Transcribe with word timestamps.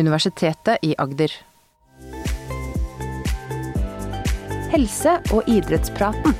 Universitetet 0.00 0.80
i 0.82 0.94
Agder. 0.98 1.32
Helse- 4.72 5.18
og 5.34 5.48
idrettspraten. 5.50 6.34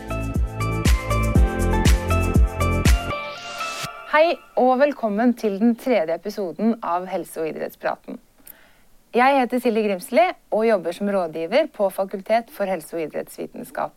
Hei 4.11 4.25
og 4.59 4.79
velkommen 4.81 5.35
til 5.39 5.59
den 5.61 5.77
tredje 5.77 6.17
episoden 6.17 6.79
av 6.83 7.07
Helse- 7.11 7.43
og 7.43 7.51
idrettspraten. 7.53 8.19
Jeg 9.15 9.41
heter 9.41 9.59
Silje 9.59 9.83
Grimsli 9.89 10.25
og 10.55 10.67
jobber 10.67 10.95
som 10.95 11.09
rådgiver 11.11 11.69
på 11.75 11.91
Fakultet 11.91 12.51
for 12.55 12.71
helse- 12.71 12.95
og 12.97 13.03
idrettsvitenskap. 13.03 13.93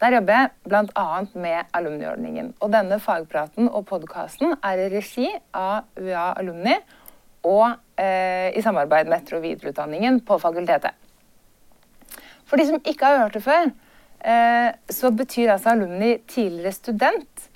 Der 0.00 0.16
jobber 0.18 0.32
jeg 0.32 0.50
bl.a. 0.68 1.22
med 1.34 1.70
alumniordningen. 1.72 2.54
Og 2.60 2.72
denne 2.72 2.98
fagpraten 3.00 3.70
og 3.70 3.86
podkasten 3.86 4.56
er 4.62 4.82
i 4.82 4.90
regi 4.92 5.30
av 5.54 5.86
UiA 5.96 6.32
Alumni 6.36 6.74
og 7.42 7.78
i 8.02 8.62
samarbeid 8.64 9.06
med 9.06 9.20
etter- 9.20 9.38
og 9.38 9.44
videreutdanningen 9.44 10.20
på 10.26 10.38
fakultetet. 10.42 10.96
For 12.52 12.60
de 12.60 12.66
som 12.68 12.82
ikke 12.84 13.08
har 13.08 13.22
hørt 13.22 13.36
det 13.38 13.44
før, 13.46 13.70
eh, 14.20 14.74
så 14.92 15.10
betyr 15.16 15.54
altså 15.54 15.72
alumni 15.72 16.18
tidligere 16.28 16.72
student. 16.76 17.46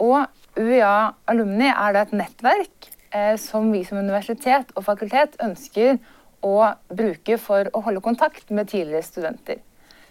Og 0.00 0.24
UiA 0.56 1.10
Alumni 1.28 1.68
er 1.68 1.92
da 1.92 2.06
et 2.06 2.14
nettverk 2.16 2.88
eh, 3.12 3.36
som 3.36 3.68
vi 3.72 3.82
som 3.84 4.00
universitet 4.00 4.72
og 4.74 4.86
fakultet 4.86 5.36
ønsker 5.44 5.98
å 6.40 6.54
bruke 6.88 7.36
for 7.42 7.68
å 7.74 7.82
holde 7.84 8.00
kontakt 8.00 8.48
med 8.48 8.70
tidligere 8.70 9.04
studenter. 9.04 9.60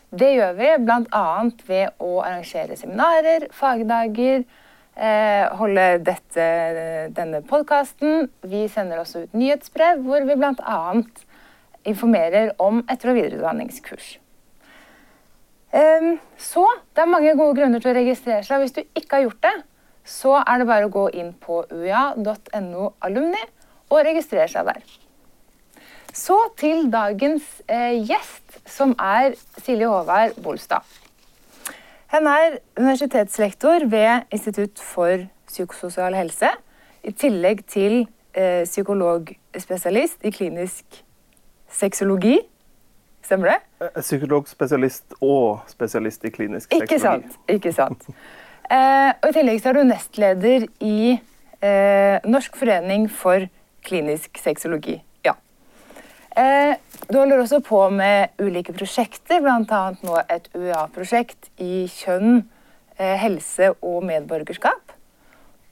Det 0.08 0.30
gjør 0.36 0.54
vi 0.56 0.70
bl.a. 0.86 1.26
ved 1.68 1.98
å 2.00 2.22
arrangere 2.22 2.78
seminarer, 2.80 3.50
fagdager, 3.52 4.46
eh, 4.46 4.67
holde 5.60 5.88
dette, 6.02 6.46
denne 7.14 7.44
podkasten. 7.46 8.30
Vi 8.42 8.64
sender 8.72 9.04
også 9.04 9.26
ut 9.26 9.36
nyhetsbrev 9.38 10.02
hvor 10.06 10.26
vi 10.26 10.38
bl.a. 10.40 10.80
informerer 11.88 12.56
om 12.58 12.82
etter- 12.90 13.14
og 13.14 13.20
videreutdanningskurs. 13.20 14.08
Så 16.42 16.64
det 16.96 17.04
er 17.04 17.12
mange 17.12 17.36
gode 17.38 17.60
grunner 17.60 17.84
til 17.84 17.92
å 17.92 17.98
registrere 18.00 18.42
seg. 18.48 18.64
Hvis 18.64 18.74
du 18.74 18.82
ikke 18.98 19.20
har 19.20 19.28
gjort 19.28 19.44
det, 19.46 19.56
så 20.08 20.38
er 20.40 20.62
det 20.62 20.70
bare 20.70 20.88
å 20.88 20.94
gå 20.94 21.10
inn 21.20 21.34
på 21.44 21.62
uia.no 21.70 22.94
alumni 23.04 23.44
og 23.92 24.06
registrere 24.08 24.48
seg 24.52 24.72
der. 24.72 24.82
Så 26.18 26.38
til 26.58 26.88
dagens 26.92 27.46
eh, 27.70 28.00
gjest, 28.08 28.62
som 28.66 28.96
er 28.98 29.36
Silje 29.62 29.90
Håvard 29.92 30.40
Bolstad. 30.42 30.88
Hun 32.12 32.28
er 32.32 32.58
universitetslektor 32.78 33.86
ved 33.92 34.22
Institutt 34.32 34.80
for 34.80 35.26
psykososial 35.48 36.16
helse, 36.16 36.50
i 37.04 37.12
tillegg 37.12 37.66
til 37.68 38.08
eh, 38.34 38.64
psykologspesialist 38.64 40.24
i 40.24 40.32
klinisk 40.32 41.02
sexologi. 41.72 42.38
Stemmer 43.24 43.52
det? 43.52 43.58
Eh, 43.84 44.02
Psykologspesialist 44.02 45.18
og 45.22 45.60
spesialist 45.68 46.24
i 46.26 46.32
klinisk 46.32 46.74
Ikke 46.74 46.88
sexologi. 46.88 47.28
sant. 47.32 47.40
Ikke 47.48 47.74
sant. 47.76 48.08
Eh, 48.68 49.14
og 49.24 49.30
I 49.30 49.36
tillegg 49.38 49.62
så 49.64 49.70
er 49.70 49.78
du 49.78 49.86
nestleder 49.88 50.66
i 50.84 51.14
eh, 51.64 52.18
Norsk 52.28 52.58
forening 52.60 53.06
for 53.08 53.46
klinisk 53.88 54.42
sexologi. 54.44 54.98
Eh, 56.38 56.76
du 57.10 57.18
holder 57.18 57.40
også 57.42 57.60
på 57.66 57.80
med 57.90 58.36
ulike 58.44 58.74
prosjekter, 58.76 59.42
bl.a. 59.42 59.80
nå 60.06 60.18
et 60.30 60.50
UiA-prosjekt 60.54 61.50
i 61.64 61.88
kjønn, 61.90 62.44
eh, 63.00 63.16
helse 63.24 63.72
og 63.82 64.04
medborgerskap. 64.06 64.94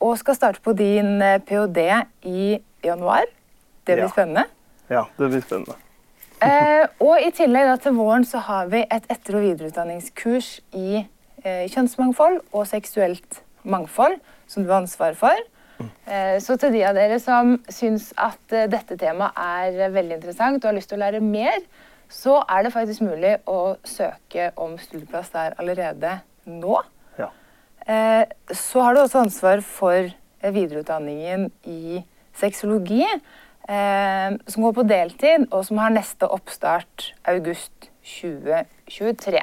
Og 0.02 0.18
skal 0.22 0.38
starte 0.38 0.64
på 0.66 0.74
din 0.78 1.20
eh, 1.22 1.38
ph.d. 1.46 1.86
i 2.26 2.58
januar. 2.86 3.26
Det 3.86 3.96
blir 4.00 4.08
Ja. 4.08 4.14
spennende. 4.14 4.46
Ja, 4.90 5.04
det 5.20 5.30
blir 5.30 5.42
spennende. 5.46 5.76
Eh, 6.42 6.88
og 7.06 7.22
i 7.22 7.30
tillegg 7.32 7.70
da, 7.70 7.76
til 7.78 7.94
våren 8.00 8.26
så 8.26 8.42
har 8.50 8.68
vi 8.74 8.82
et 8.90 9.06
etter- 9.10 9.38
og 9.38 9.46
videreutdanningskurs 9.46 10.62
i 10.74 11.04
eh, 11.44 11.66
kjønnsmangfold 11.70 12.42
og 12.54 12.66
seksuelt 12.68 13.44
mangfold, 13.64 14.18
som 14.48 14.64
du 14.66 14.70
har 14.74 14.82
ansvar 14.82 15.14
for. 15.18 15.38
Eh, 15.82 16.38
så 16.44 16.56
til 16.60 16.76
de 16.76 16.84
av 16.88 16.96
dere 16.98 17.18
som 17.20 17.56
syns 17.72 18.12
at 18.22 18.54
eh, 18.56 18.68
dette 18.72 18.98
temaet 19.02 19.36
er 19.42 19.80
eh, 19.88 19.94
veldig 19.94 20.20
interessant 20.20 20.64
og 20.64 20.70
har 20.70 20.78
lyst 20.78 20.92
til 20.92 21.00
å 21.00 21.04
lære 21.04 21.22
mer, 21.24 21.58
så 22.12 22.38
er 22.48 22.66
det 22.66 22.74
faktisk 22.76 23.04
mulig 23.04 23.34
å 23.50 23.76
søke 23.88 24.52
om 24.62 24.78
studieplass 24.80 25.32
der 25.34 25.56
allerede 25.60 26.20
nå. 26.46 26.78
Ja. 27.18 27.32
Så 28.54 28.84
har 28.86 28.94
du 28.94 29.02
også 29.02 29.24
ansvar 29.24 29.64
for 29.66 30.12
videreutdanningen 30.46 31.48
i 31.66 32.04
sexologi, 32.38 33.08
som 33.66 34.68
går 34.68 34.76
på 34.78 34.86
deltid, 34.86 35.48
og 35.50 35.66
som 35.66 35.82
har 35.82 35.96
neste 35.98 36.30
oppstart 36.30 37.10
august 37.34 37.90
2023. 38.06 39.42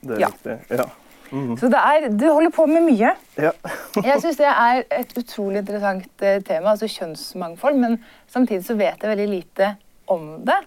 Det 0.00 0.16
er 0.16 0.24
Ja. 0.24 0.32
riktig. 0.32 0.56
Ja. 0.72 0.88
Mhm. 1.30 1.56
Så 1.60 1.68
det 1.70 1.78
er, 1.78 2.08
du 2.10 2.26
holder 2.32 2.50
på 2.50 2.66
med 2.66 2.82
mye. 2.88 3.12
ja. 3.38 3.52
Jeg 4.08 4.20
syns 4.22 4.36
det 4.40 4.46
er 4.50 4.82
et 4.98 5.12
utrolig 5.18 5.62
interessant 5.62 6.22
eh, 6.26 6.40
tema, 6.42 6.72
altså 6.74 6.88
kjønnsmangfold, 6.90 7.76
men 7.78 7.98
samtidig 8.30 8.64
så 8.66 8.74
vet 8.78 9.02
jeg 9.02 9.10
veldig 9.16 9.28
lite 9.30 9.72
om 10.10 10.44
det. 10.46 10.58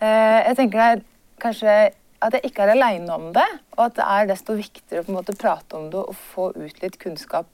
Eh, 0.00 0.40
jeg 0.48 0.56
tenker 0.56 0.78
det 0.78 0.88
er 0.98 1.04
kanskje 1.40 1.76
at 2.24 2.32
jeg 2.38 2.44
ikke 2.50 2.62
er 2.64 2.72
aleine 2.74 3.12
om 3.14 3.32
det, 3.36 3.46
og 3.76 3.84
at 3.86 3.96
det 3.98 4.04
er 4.08 4.28
desto 4.30 4.54
viktigere 4.56 5.04
å 5.12 5.24
prate 5.36 5.76
om 5.76 5.90
det 5.92 6.00
og 6.00 6.14
få 6.34 6.50
ut 6.56 6.82
litt 6.82 6.98
kunnskap 7.02 7.46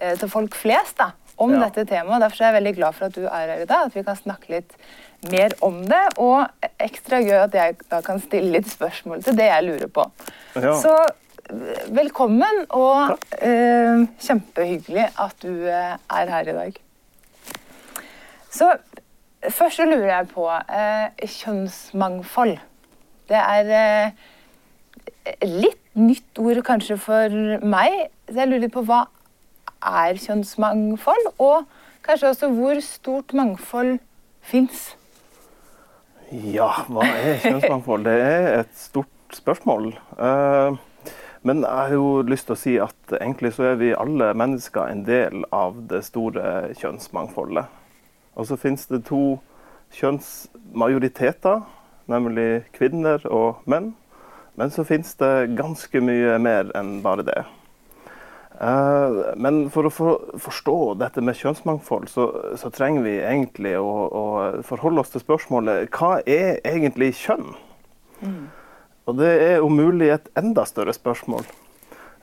eh, 0.00 0.14
til 0.20 0.28
folk 0.32 0.54
flest 0.56 0.96
da, 1.00 1.10
om 1.36 1.52
Ja. 1.52 1.64
dette 1.66 1.84
temaet. 1.90 2.20
Derfor 2.22 2.44
er 2.44 2.52
jeg 2.52 2.58
veldig 2.62 2.74
glad 2.76 2.94
for 2.94 3.06
at 3.08 3.14
du 3.16 3.24
er 3.26 3.48
her 3.54 3.62
i 3.64 3.66
dag, 3.66 3.86
at 3.88 3.94
vi 3.96 4.02
kan 4.06 4.16
snakke 4.16 4.52
litt 4.54 4.72
mer 5.32 5.52
om 5.60 5.82
det. 5.88 6.02
Og 6.22 6.46
ekstra 6.78 7.20
gøy 7.24 7.36
at 7.44 7.54
jeg 7.54 7.76
da 7.90 8.00
kan 8.06 8.20
stille 8.22 8.52
litt 8.54 8.68
spørsmål 8.70 9.24
til 9.24 9.36
det 9.36 9.48
jeg 9.50 9.64
lurer 9.66 9.88
på. 9.88 10.04
Ja. 10.56 10.76
Så 10.80 10.94
velkommen, 11.94 12.64
og 12.72 13.18
eh, 13.44 14.04
kjempehyggelig 14.22 15.06
at 15.20 15.36
du 15.44 15.66
eh, 15.68 15.96
er 15.98 16.30
her 16.32 16.48
i 16.48 16.56
dag. 16.56 16.78
Så 18.54 18.70
først 19.50 19.80
så 19.80 19.86
lurer 19.88 20.08
jeg 20.08 20.28
på 20.32 20.46
eh, 20.48 21.26
kjønnsmangfold. 21.36 22.56
Det 23.28 23.40
er 23.40 23.72
eh, 23.80 25.44
litt 25.44 25.80
nytt 25.94 26.40
ord 26.42 26.62
kanskje 26.66 26.98
for 26.98 27.36
meg. 27.62 28.08
Så 28.28 28.40
jeg 28.40 28.50
lurer 28.50 28.72
på 28.72 28.84
hva 28.88 29.04
er 29.84 30.16
kjønnsmangfold, 30.20 31.30
og 31.38 31.68
kanskje 32.06 32.32
også 32.32 32.50
hvor 32.56 32.80
stort 32.84 33.36
mangfold 33.36 33.98
fins. 34.44 34.94
ja, 36.32 36.70
hva 36.88 37.04
er 37.04 37.38
kjønnsmangfold? 37.44 38.08
Det 38.08 38.16
er 38.22 38.50
et 38.62 38.74
stort 38.80 39.36
spørsmål. 39.36 39.92
Eh, 40.18 40.82
men 41.44 41.60
jeg 41.60 41.76
har 41.76 41.92
jo 41.92 42.22
lyst 42.24 42.48
til 42.48 42.54
å 42.54 42.58
si 42.58 42.74
at 42.80 43.16
egentlig 43.18 43.52
så 43.52 43.66
er 43.70 43.80
vi 43.80 43.90
alle 43.92 44.30
mennesker 44.32 44.88
en 44.88 45.02
del 45.04 45.44
av 45.52 45.76
det 45.90 46.00
store 46.06 46.70
kjønnsmangfoldet. 46.80 47.66
Og 48.34 48.48
så 48.48 48.56
finnes 48.58 48.86
det 48.88 49.02
to 49.10 49.36
kjønnsmajoriteter, 49.94 51.60
nemlig 52.10 52.64
kvinner 52.72 53.22
og 53.28 53.60
menn. 53.68 53.92
Men 54.56 54.72
så 54.72 54.86
finnes 54.88 55.12
det 55.20 55.56
ganske 55.58 56.00
mye 56.00 56.38
mer 56.40 56.72
enn 56.78 56.96
bare 57.04 57.26
det. 57.26 57.42
Eh, 58.60 59.20
Men 59.36 59.68
for 59.74 59.88
å 59.88 59.92
forstå 60.38 60.78
dette 61.02 61.20
med 61.20 61.36
kjønnsmangfold, 61.38 62.08
så, 62.08 62.28
så 62.56 62.70
trenger 62.70 63.04
vi 63.04 63.18
egentlig 63.18 63.76
å, 63.76 63.94
å 64.08 64.24
forholde 64.66 65.02
oss 65.02 65.12
til 65.14 65.24
spørsmålet 65.24 65.90
hva 65.94 66.20
er 66.24 66.60
egentlig 66.64 67.12
kjønn? 67.18 67.52
Og 69.04 69.18
det 69.18 69.32
er 69.44 69.60
om 69.64 69.74
mulig 69.76 70.08
et 70.14 70.30
enda 70.38 70.64
større 70.68 70.94
spørsmål. 70.96 71.44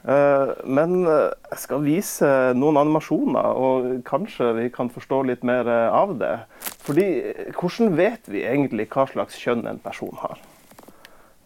Eh, 0.02 0.54
Men 0.66 1.06
eh, 1.06 1.30
jeg 1.52 1.60
skal 1.66 1.84
vise 1.86 2.30
noen 2.58 2.80
animasjoner, 2.82 3.54
og 3.54 3.90
kanskje 4.08 4.50
vi 4.58 4.70
kan 4.74 4.90
forstå 4.90 5.22
litt 5.30 5.44
mer 5.46 5.68
eh, 5.70 5.94
av 5.94 6.16
det. 6.18 6.34
Fordi 6.82 7.08
hvordan 7.54 7.94
vet 8.00 8.26
vi 8.32 8.42
egentlig 8.42 8.88
hva 8.90 9.06
slags 9.10 9.38
kjønn 9.38 9.68
en 9.70 9.82
person 9.84 10.16
har? 10.24 10.42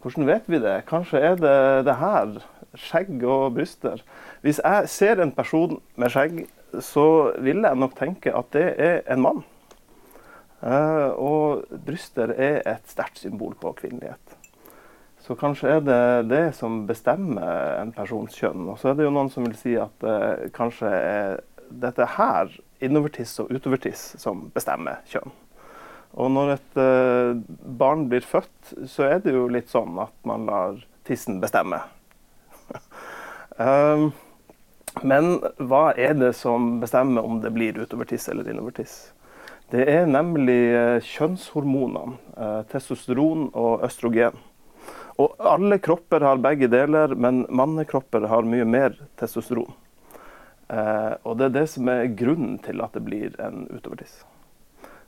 Hvordan 0.04 0.30
vet 0.30 0.48
vi 0.48 0.62
det? 0.63 0.77
Kanskje 0.88 1.19
er 1.19 1.36
det 1.42 1.57
det 1.89 1.98
her. 2.00 2.38
Skjegg 2.75 3.24
og 3.24 3.57
bryster. 3.57 4.04
Hvis 4.45 4.62
jeg 4.63 4.89
ser 4.92 5.19
en 5.19 5.33
person 5.36 5.81
med 6.00 6.13
skjegg, 6.13 6.45
så 6.80 7.33
vil 7.44 7.63
jeg 7.65 7.81
nok 7.81 7.95
tenke 7.98 8.31
at 8.36 8.51
det 8.56 8.65
er 8.77 8.98
en 9.12 9.24
mann. 9.24 9.44
Og 11.15 11.63
bryster 11.88 12.36
er 12.36 12.59
et 12.68 12.92
sterkt 12.92 13.24
symbol 13.24 13.56
på 13.59 13.71
kvinnelighet. 13.80 14.38
Så 15.25 15.33
kanskje 15.33 15.72
er 15.74 15.80
det 15.81 16.01
det 16.30 16.44
som 16.54 16.83
bestemmer 16.86 17.80
en 17.80 17.89
persons 17.95 18.36
kjønn. 18.38 18.68
Og 18.69 18.77
så 18.77 18.92
er 18.92 19.00
det 19.00 19.07
jo 19.07 19.13
noen 19.16 19.31
som 19.33 19.48
vil 19.48 19.56
si 19.57 19.74
at 19.81 20.06
eh, 20.06 20.45
kanskje 20.54 20.92
er 20.94 21.39
dette 21.66 22.06
her, 22.13 22.51
innovertiss 22.86 23.33
og 23.42 23.50
utovertiss, 23.50 24.04
som 24.22 24.45
bestemmer 24.54 25.01
kjønn. 25.10 25.33
Og 26.22 26.30
når 26.30 26.54
et 26.54 26.77
eh, 26.77 27.42
barn 27.81 28.06
blir 28.12 28.22
født, 28.22 28.75
så 28.92 29.10
er 29.10 29.25
det 29.25 29.33
jo 29.33 29.48
litt 29.50 29.74
sånn 29.74 29.98
at 30.04 30.13
man 30.30 30.45
lar 30.45 30.77
tissen 31.10 31.42
bestemme. 31.42 31.81
um, 33.57 34.12
men 35.01 35.36
hva 35.57 35.88
er 35.98 36.13
det 36.21 36.36
som 36.38 36.75
bestemmer 36.83 37.25
om 37.25 37.42
det 37.42 37.56
blir 37.56 37.81
utovertiss 37.81 38.30
eller 38.30 38.54
innovertiss? 38.54 39.00
Det 39.74 39.89
er 39.89 40.06
nemlig 40.06 40.62
eh, 40.69 40.98
kjønnshormonene, 41.16 42.19
testosteron 42.69 43.50
og 43.57 43.81
østrogen. 43.89 44.38
Og 45.21 45.35
alle 45.39 45.77
kropper 45.79 46.23
har 46.27 46.41
begge 46.44 46.67
deler, 46.67 47.15
men 47.15 47.45
mannekropper 47.50 48.27
har 48.27 48.47
mye 48.47 48.65
mer 48.67 48.97
testosteron. 49.19 49.71
Eh, 50.67 51.13
og 51.23 51.38
det 51.38 51.47
er 51.47 51.53
det 51.59 51.67
som 51.71 51.89
er 51.91 52.09
grunnen 52.17 52.57
til 52.65 52.81
at 52.83 52.95
det 52.97 53.03
blir 53.06 53.35
en 53.39 53.63
utovertiss. 53.69 54.23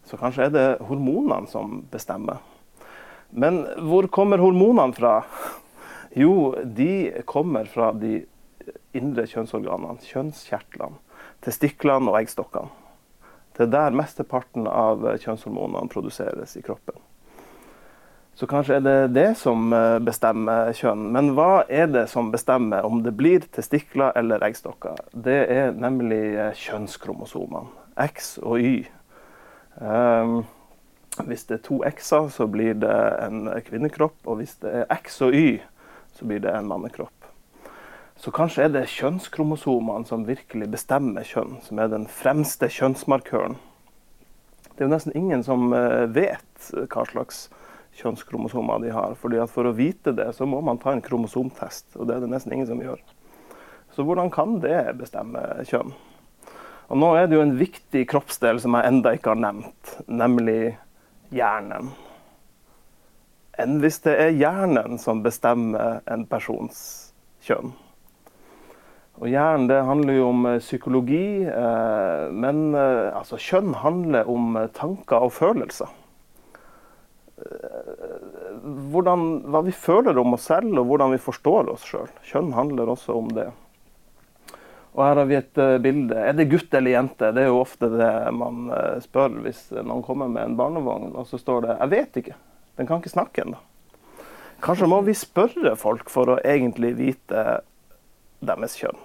Så 0.08 0.20
kanskje 0.20 0.48
er 0.48 0.54
det 0.54 0.68
hormonene 0.88 1.50
som 1.52 1.82
bestemmer. 1.92 2.40
Men 3.30 3.66
hvor 3.90 4.08
kommer 4.08 4.44
hormonene 4.44 4.96
fra? 4.96 5.22
Jo, 6.18 6.56
de 6.64 7.12
kommer 7.30 7.68
fra 7.70 7.92
de 7.94 8.24
indre 8.98 9.28
kjønnsorganene, 9.30 10.00
kjønnskjertlene, 10.08 10.98
testiklene 11.46 12.10
og 12.10 12.18
eggstokkene. 12.24 12.72
Det 13.54 13.68
er 13.68 13.74
der 13.76 13.98
mesteparten 14.00 14.66
av 14.72 15.04
kjønnshormonene 15.22 15.92
produseres 15.94 16.56
i 16.58 16.64
kroppen. 16.66 16.98
Så 18.38 18.46
kanskje 18.46 18.76
er 18.78 18.84
det 18.86 19.14
det 19.16 19.30
som 19.40 19.72
eh, 19.74 19.98
bestemmer 20.06 20.70
kjønn. 20.78 21.08
Men 21.16 21.32
hva 21.34 21.64
er 21.74 21.88
det 21.90 22.04
som 22.12 22.30
bestemmer 22.30 22.86
om 22.86 23.00
det 23.02 23.16
blir 23.18 23.42
testikler 23.56 24.14
eller 24.20 24.46
eggstokker? 24.46 25.00
Det 25.26 25.40
er 25.50 25.74
nemlig 25.74 26.36
eh, 26.36 26.52
kjønnskromosomene, 26.54 27.74
X 27.98 28.36
og 28.44 28.62
Y. 28.62 28.76
Um, 29.82 30.44
hvis 31.26 31.48
det 31.50 31.58
er 31.58 31.66
to 31.66 31.80
X-er, 31.90 32.30
så 32.30 32.46
blir 32.46 32.78
det 32.78 32.94
en 33.26 33.50
kvinnekropp. 33.66 34.20
Og 34.30 34.44
hvis 34.44 34.54
det 34.62 34.84
er 34.84 34.90
X 35.00 35.18
og 35.26 35.34
Y, 35.34 35.58
så 36.14 36.30
blir 36.30 36.46
det 36.46 36.54
en 36.54 36.70
mannekropp. 36.70 37.14
Så 38.22 38.30
kanskje 38.34 38.68
er 38.68 38.74
det 38.74 38.88
kjønnskromosomene 38.94 40.06
som 40.06 40.30
virkelig 40.30 40.70
bestemmer 40.78 41.26
kjønn, 41.26 41.58
som 41.66 41.82
er 41.82 41.90
den 41.90 42.06
fremste 42.06 42.70
kjønnsmarkøren. 42.70 43.58
Det 44.76 44.84
er 44.84 44.92
jo 44.92 44.94
nesten 44.94 45.18
ingen 45.18 45.42
som 45.46 45.72
eh, 45.74 46.06
vet 46.14 46.76
hva 46.94 47.10
slags 47.10 47.48
kjønnskromosomer 47.98 48.82
de 48.84 48.92
har. 48.94 49.16
fordi 49.20 49.40
at 49.42 49.52
For 49.52 49.68
å 49.68 49.76
vite 49.76 50.14
det, 50.16 50.30
så 50.36 50.46
må 50.46 50.62
man 50.62 50.78
ta 50.78 50.94
en 50.94 51.02
kromosomtest, 51.02 51.96
og 51.98 52.08
det 52.08 52.18
er 52.18 52.26
det 52.26 52.32
nesten 52.32 52.54
ingen 52.54 52.70
som 52.70 52.82
gjør. 52.82 53.02
Så 53.96 54.06
hvordan 54.06 54.30
kan 54.32 54.60
det 54.62 54.98
bestemme 55.00 55.42
kjønn? 55.66 55.96
Og 56.88 57.00
Nå 57.02 57.16
er 57.18 57.28
det 57.28 57.36
jo 57.36 57.44
en 57.44 57.58
viktig 57.60 58.06
kroppsdel 58.08 58.62
som 58.64 58.78
jeg 58.78 58.88
enda 58.88 59.12
ikke 59.18 59.34
har 59.34 59.42
nevnt, 59.42 59.98
nemlig 60.08 60.78
hjernen. 61.36 61.92
Enn 63.58 63.82
hvis 63.82 64.00
det 64.06 64.14
er 64.22 64.38
hjernen 64.38 65.00
som 65.02 65.24
bestemmer 65.26 66.00
en 66.06 66.24
persons 66.30 66.80
kjønn. 67.44 67.74
Og 69.18 69.32
Hjernen 69.32 69.66
det 69.66 69.80
handler 69.82 70.14
jo 70.14 70.28
om 70.30 70.46
eh, 70.46 70.60
psykologi, 70.62 71.42
eh, 71.50 72.26
men 72.30 72.76
eh, 72.78 73.08
altså, 73.18 73.40
kjønn 73.42 73.74
handler 73.82 74.30
om 74.30 74.60
tanker 74.78 75.26
og 75.26 75.34
følelser. 75.34 75.90
Hvordan, 78.92 79.26
hva 79.54 79.62
vi 79.68 79.74
føler 79.76 80.18
om 80.18 80.34
oss 80.34 80.48
selv, 80.50 80.74
og 80.80 80.90
hvordan 80.90 81.14
vi 81.14 81.22
forstår 81.22 81.70
oss 81.74 81.86
sjøl. 81.86 82.10
Kjønn 82.26 82.52
handler 82.58 82.90
også 82.94 83.16
om 83.18 83.30
det. 83.38 83.48
Og 84.98 85.04
Her 85.06 85.22
har 85.22 85.30
vi 85.30 85.38
et 85.38 85.60
bilde. 85.84 86.18
Er 86.18 86.34
det 86.34 86.50
gutt 86.50 86.74
eller 86.74 86.96
jente? 86.96 87.30
Det 87.36 87.44
er 87.44 87.52
jo 87.52 87.62
ofte 87.62 87.92
det 87.94 88.12
man 88.34 88.72
spør 89.04 89.36
hvis 89.46 89.68
noen 89.78 90.02
kommer 90.06 90.32
med 90.32 90.48
en 90.48 90.58
barnevogn, 90.58 91.14
og 91.14 91.30
så 91.30 91.38
står 91.38 91.68
det 91.68 91.78
'jeg 91.78 91.90
vet 91.94 92.18
ikke'. 92.24 92.40
Den 92.78 92.88
kan 92.88 93.02
ikke 93.02 93.14
snakke 93.14 93.42
ennå. 93.46 93.60
Kanskje 94.62 94.90
må 94.90 95.02
vi 95.06 95.14
spørre 95.14 95.76
folk 95.78 96.10
for 96.10 96.34
å 96.34 96.42
egentlig 96.42 96.96
vite 96.98 97.62
deres 98.42 98.78
kjønn. 98.80 98.98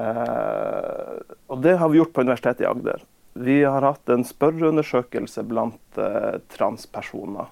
Eh, 0.00 1.16
og 1.52 1.60
det 1.64 1.76
har 1.80 1.90
vi 1.92 2.00
gjort 2.00 2.14
på 2.16 2.24
Universitetet 2.24 2.64
i 2.64 2.68
Agder. 2.68 3.04
Vi 3.32 3.62
har 3.64 3.82
hatt 3.82 4.08
en 4.12 4.24
spørreundersøkelse 4.28 5.44
blant 5.48 5.98
eh, 6.00 6.36
transpersoner. 6.52 7.48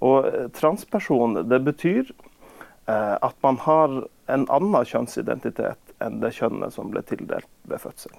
Og 0.00 0.28
eh, 0.28 0.46
transperson 0.56 1.42
det 1.50 1.58
betyr 1.66 2.08
eh, 2.08 3.16
at 3.20 3.36
man 3.44 3.60
har 3.66 3.98
en 4.32 4.46
annen 4.48 4.88
kjønnsidentitet 4.88 5.92
enn 6.00 6.22
det 6.22 6.32
kjønnet 6.38 6.72
som 6.72 6.88
ble 6.94 7.02
tildelt 7.04 7.50
ved 7.68 7.82
fødsel. 7.82 8.16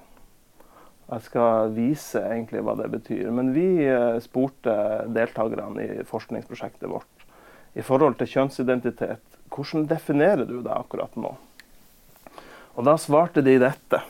Jeg 1.10 1.26
skal 1.26 1.74
vise 1.74 2.22
egentlig 2.22 2.62
hva 2.62 2.78
det 2.78 2.92
betyr. 2.94 3.32
Men 3.34 3.50
vi 3.56 3.90
spurte 4.22 4.76
deltakerne 5.10 5.82
i 5.82 6.06
forskningsprosjektet 6.06 6.86
vårt 6.92 7.26
i 7.74 7.82
forhold 7.82 8.20
til 8.20 8.30
kjønnsidentitet. 8.30 9.24
Hvordan 9.50 9.88
definerer 9.90 10.46
du 10.46 10.60
det 10.62 10.76
akkurat 10.76 11.18
nå? 11.18 11.34
Og 12.78 12.86
da 12.86 12.94
svarte 13.02 13.42
de 13.42 13.56
dette. 13.64 14.04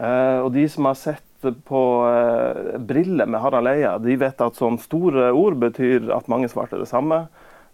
Og 0.00 0.48
de 0.54 0.64
som 0.72 0.88
har 0.88 0.96
sett 0.96 1.27
på 1.42 1.82
eh, 2.08 2.78
'Briller' 2.78 3.26
med 3.26 3.40
Harald 3.40 3.68
Eia, 3.70 3.98
de 3.98 4.16
vet 4.18 4.40
at 4.40 4.58
sånne 4.58 4.82
store 4.82 5.30
ord 5.32 5.58
betyr 5.60 6.10
at 6.14 6.30
mange 6.30 6.50
svarte 6.50 6.80
det 6.80 6.88
samme. 6.90 7.26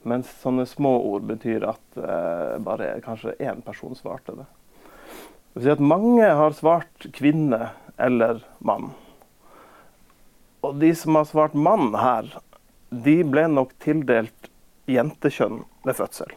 Mens 0.04 0.28
sånne 0.42 0.66
små 0.68 0.98
ord 1.14 1.24
betyr 1.28 1.64
at 1.70 1.96
eh, 1.96 2.58
bare 2.60 2.98
kanskje 3.04 3.38
én 3.40 3.62
person 3.64 3.96
svarte 3.96 4.36
det. 4.36 4.46
Det 5.54 5.62
vil 5.62 5.64
si 5.64 5.72
at 5.72 5.84
mange 5.94 6.28
har 6.28 6.56
svart 6.56 7.08
kvinne 7.16 7.70
eller 7.96 8.42
mann. 8.58 8.90
Og 10.64 10.76
de 10.80 10.92
som 10.96 11.16
har 11.16 11.28
svart 11.28 11.54
mann 11.56 11.94
her, 11.96 12.28
de 12.90 13.20
ble 13.24 13.46
nok 13.48 13.72
tildelt 13.82 14.50
jentekjønn 14.90 15.62
ved 15.84 15.96
fødsel. 15.96 16.32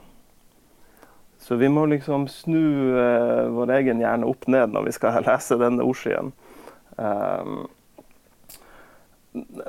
Så 1.44 1.56
vi 1.56 1.70
må 1.72 1.86
liksom 1.88 2.28
snu 2.32 2.62
uh, 2.98 3.48
vår 3.56 3.72
egen 3.78 4.02
hjerne 4.04 4.28
opp 4.28 4.48
ned 4.52 4.74
når 4.74 4.88
vi 4.88 4.96
skal 4.96 5.22
lese 5.28 5.60
denne 5.60 5.86
ordsiden. 5.86 6.34
Um, 6.98 7.68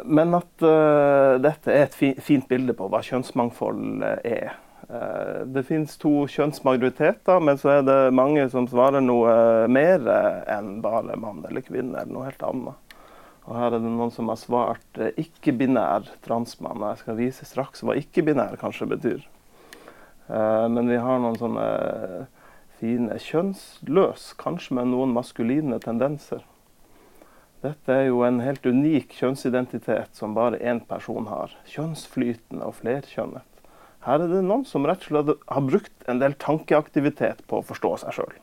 men 0.05 0.33
at 0.37 0.65
uh, 0.65 1.37
dette 1.45 1.73
er 1.73 1.85
et 1.87 1.97
fi 1.97 2.15
fint 2.25 2.49
bilde 2.49 2.73
på 2.77 2.89
hva 2.89 3.03
kjønnsmangfold 3.05 4.05
er. 4.25 4.57
Uh, 4.89 5.45
det 5.53 5.67
finnes 5.69 5.97
to 6.01 6.25
kjønnsmajoriteter, 6.33 7.41
men 7.45 7.61
så 7.61 7.79
er 7.79 7.87
det 7.89 7.99
mange 8.17 8.49
som 8.53 8.69
svarer 8.71 9.05
noe 9.05 9.69
mer 9.69 10.05
enn 10.49 10.79
bare 10.85 11.19
mann 11.21 11.45
eller 11.49 11.65
kvinne, 11.67 12.01
eller 12.01 12.15
noe 12.15 12.29
helt 12.31 12.47
annet. 12.49 12.85
Og 13.49 13.57
her 13.57 13.73
er 13.73 13.81
det 13.81 13.89
noen 13.89 14.13
som 14.13 14.29
har 14.29 14.37
svart 14.37 14.99
ikke-binær 15.17 16.09
transmann. 16.25 16.85
Jeg 16.91 17.01
skal 17.01 17.17
vise 17.17 17.47
straks 17.49 17.81
hva 17.81 17.97
ikke-binær 17.97 18.59
kanskje 18.61 18.89
betyr. 18.91 19.23
Eh, 20.29 20.67
men 20.69 20.89
vi 20.89 20.99
har 21.01 21.21
noen 21.23 21.39
sånne 21.41 21.69
fine 22.79 23.17
kjønnsløs, 23.23 24.35
kanskje 24.39 24.77
med 24.79 24.93
noen 24.93 25.15
maskuline 25.17 25.81
tendenser. 25.83 26.45
Dette 27.59 27.91
er 27.91 28.05
jo 28.07 28.21
en 28.23 28.39
helt 28.39 28.67
unik 28.67 29.17
kjønnsidentitet 29.19 30.15
som 30.15 30.35
bare 30.37 30.61
én 30.63 30.79
person 30.87 31.27
har. 31.27 31.55
Kjønnsflytende 31.67 32.67
og 32.69 32.77
flerkjønnet. 32.79 33.47
Her 34.07 34.23
er 34.23 34.31
det 34.31 34.45
noen 34.47 34.63
som 34.69 34.87
rett 34.87 35.03
og 35.09 35.11
slett 35.11 35.49
har 35.51 35.65
brukt 35.67 36.07
en 36.07 36.21
del 36.23 36.37
tankeaktivitet 36.39 37.43
på 37.51 37.59
å 37.59 37.67
forstå 37.67 37.91
seg 38.05 38.15
sjøl. 38.15 38.37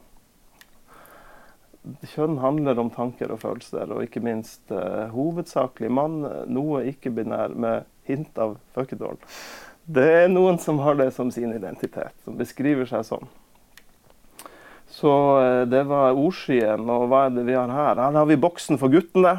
Kjønn 2.11 2.41
handler 2.41 2.81
om 2.81 2.89
tanker 2.91 3.31
og 3.31 3.39
følelser, 3.43 3.87
og 3.93 4.03
ikke 4.03 4.23
minst 4.25 4.73
uh, 4.73 5.05
hovedsakelig 5.13 5.91
mann, 5.93 6.19
noe 6.51 6.81
ikke-binær 6.91 7.55
med 7.55 7.85
hint 8.09 8.35
av 8.41 8.57
fuckedoll. 8.75 9.21
Det 9.85 10.05
er 10.25 10.31
noen 10.31 10.57
som 10.59 10.81
har 10.81 10.97
det 10.99 11.11
som 11.15 11.31
sin 11.31 11.53
identitet, 11.53 12.13
som 12.25 12.35
beskriver 12.39 12.89
seg 12.89 13.05
sånn. 13.07 13.29
Så 14.87 15.41
eh, 15.41 15.61
det 15.67 15.83
var 15.83 16.17
ordskyen. 16.17 16.85
Og 16.89 17.07
hva 17.11 17.25
er 17.25 17.35
det 17.35 17.45
vi 17.47 17.57
har 17.57 17.71
her? 17.71 18.01
Her 18.01 18.19
har 18.19 18.29
vi 18.29 18.37
boksen 18.39 18.79
for 18.81 18.93
guttene. 18.93 19.37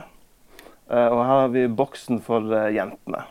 Eh, 0.91 1.09
og 1.09 1.21
her 1.23 1.43
har 1.45 1.55
vi 1.55 1.67
boksen 1.69 2.21
for 2.25 2.51
eh, 2.53 2.73
jentene. 2.77 3.23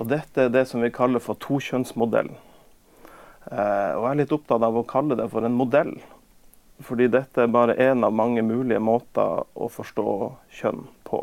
Og 0.00 0.08
dette 0.08 0.46
er 0.46 0.54
det 0.54 0.64
som 0.70 0.80
vi 0.84 0.92
kaller 0.94 1.22
for 1.22 1.38
tokjønnsmodellen. 1.42 2.38
Og 3.50 4.02
jeg 4.04 4.10
er 4.10 4.18
litt 4.20 4.32
opptatt 4.32 4.62
av 4.62 4.76
å 4.76 4.84
kalle 4.86 5.16
det 5.18 5.26
for 5.32 5.44
en 5.44 5.56
modell. 5.56 5.90
Fordi 6.86 7.08
dette 7.12 7.42
er 7.44 7.52
bare 7.52 7.74
én 7.76 8.04
av 8.06 8.14
mange 8.14 8.44
mulige 8.46 8.80
måter 8.80 9.42
å 9.52 9.68
forstå 9.72 10.14
kjønn 10.60 10.86
på. 11.08 11.20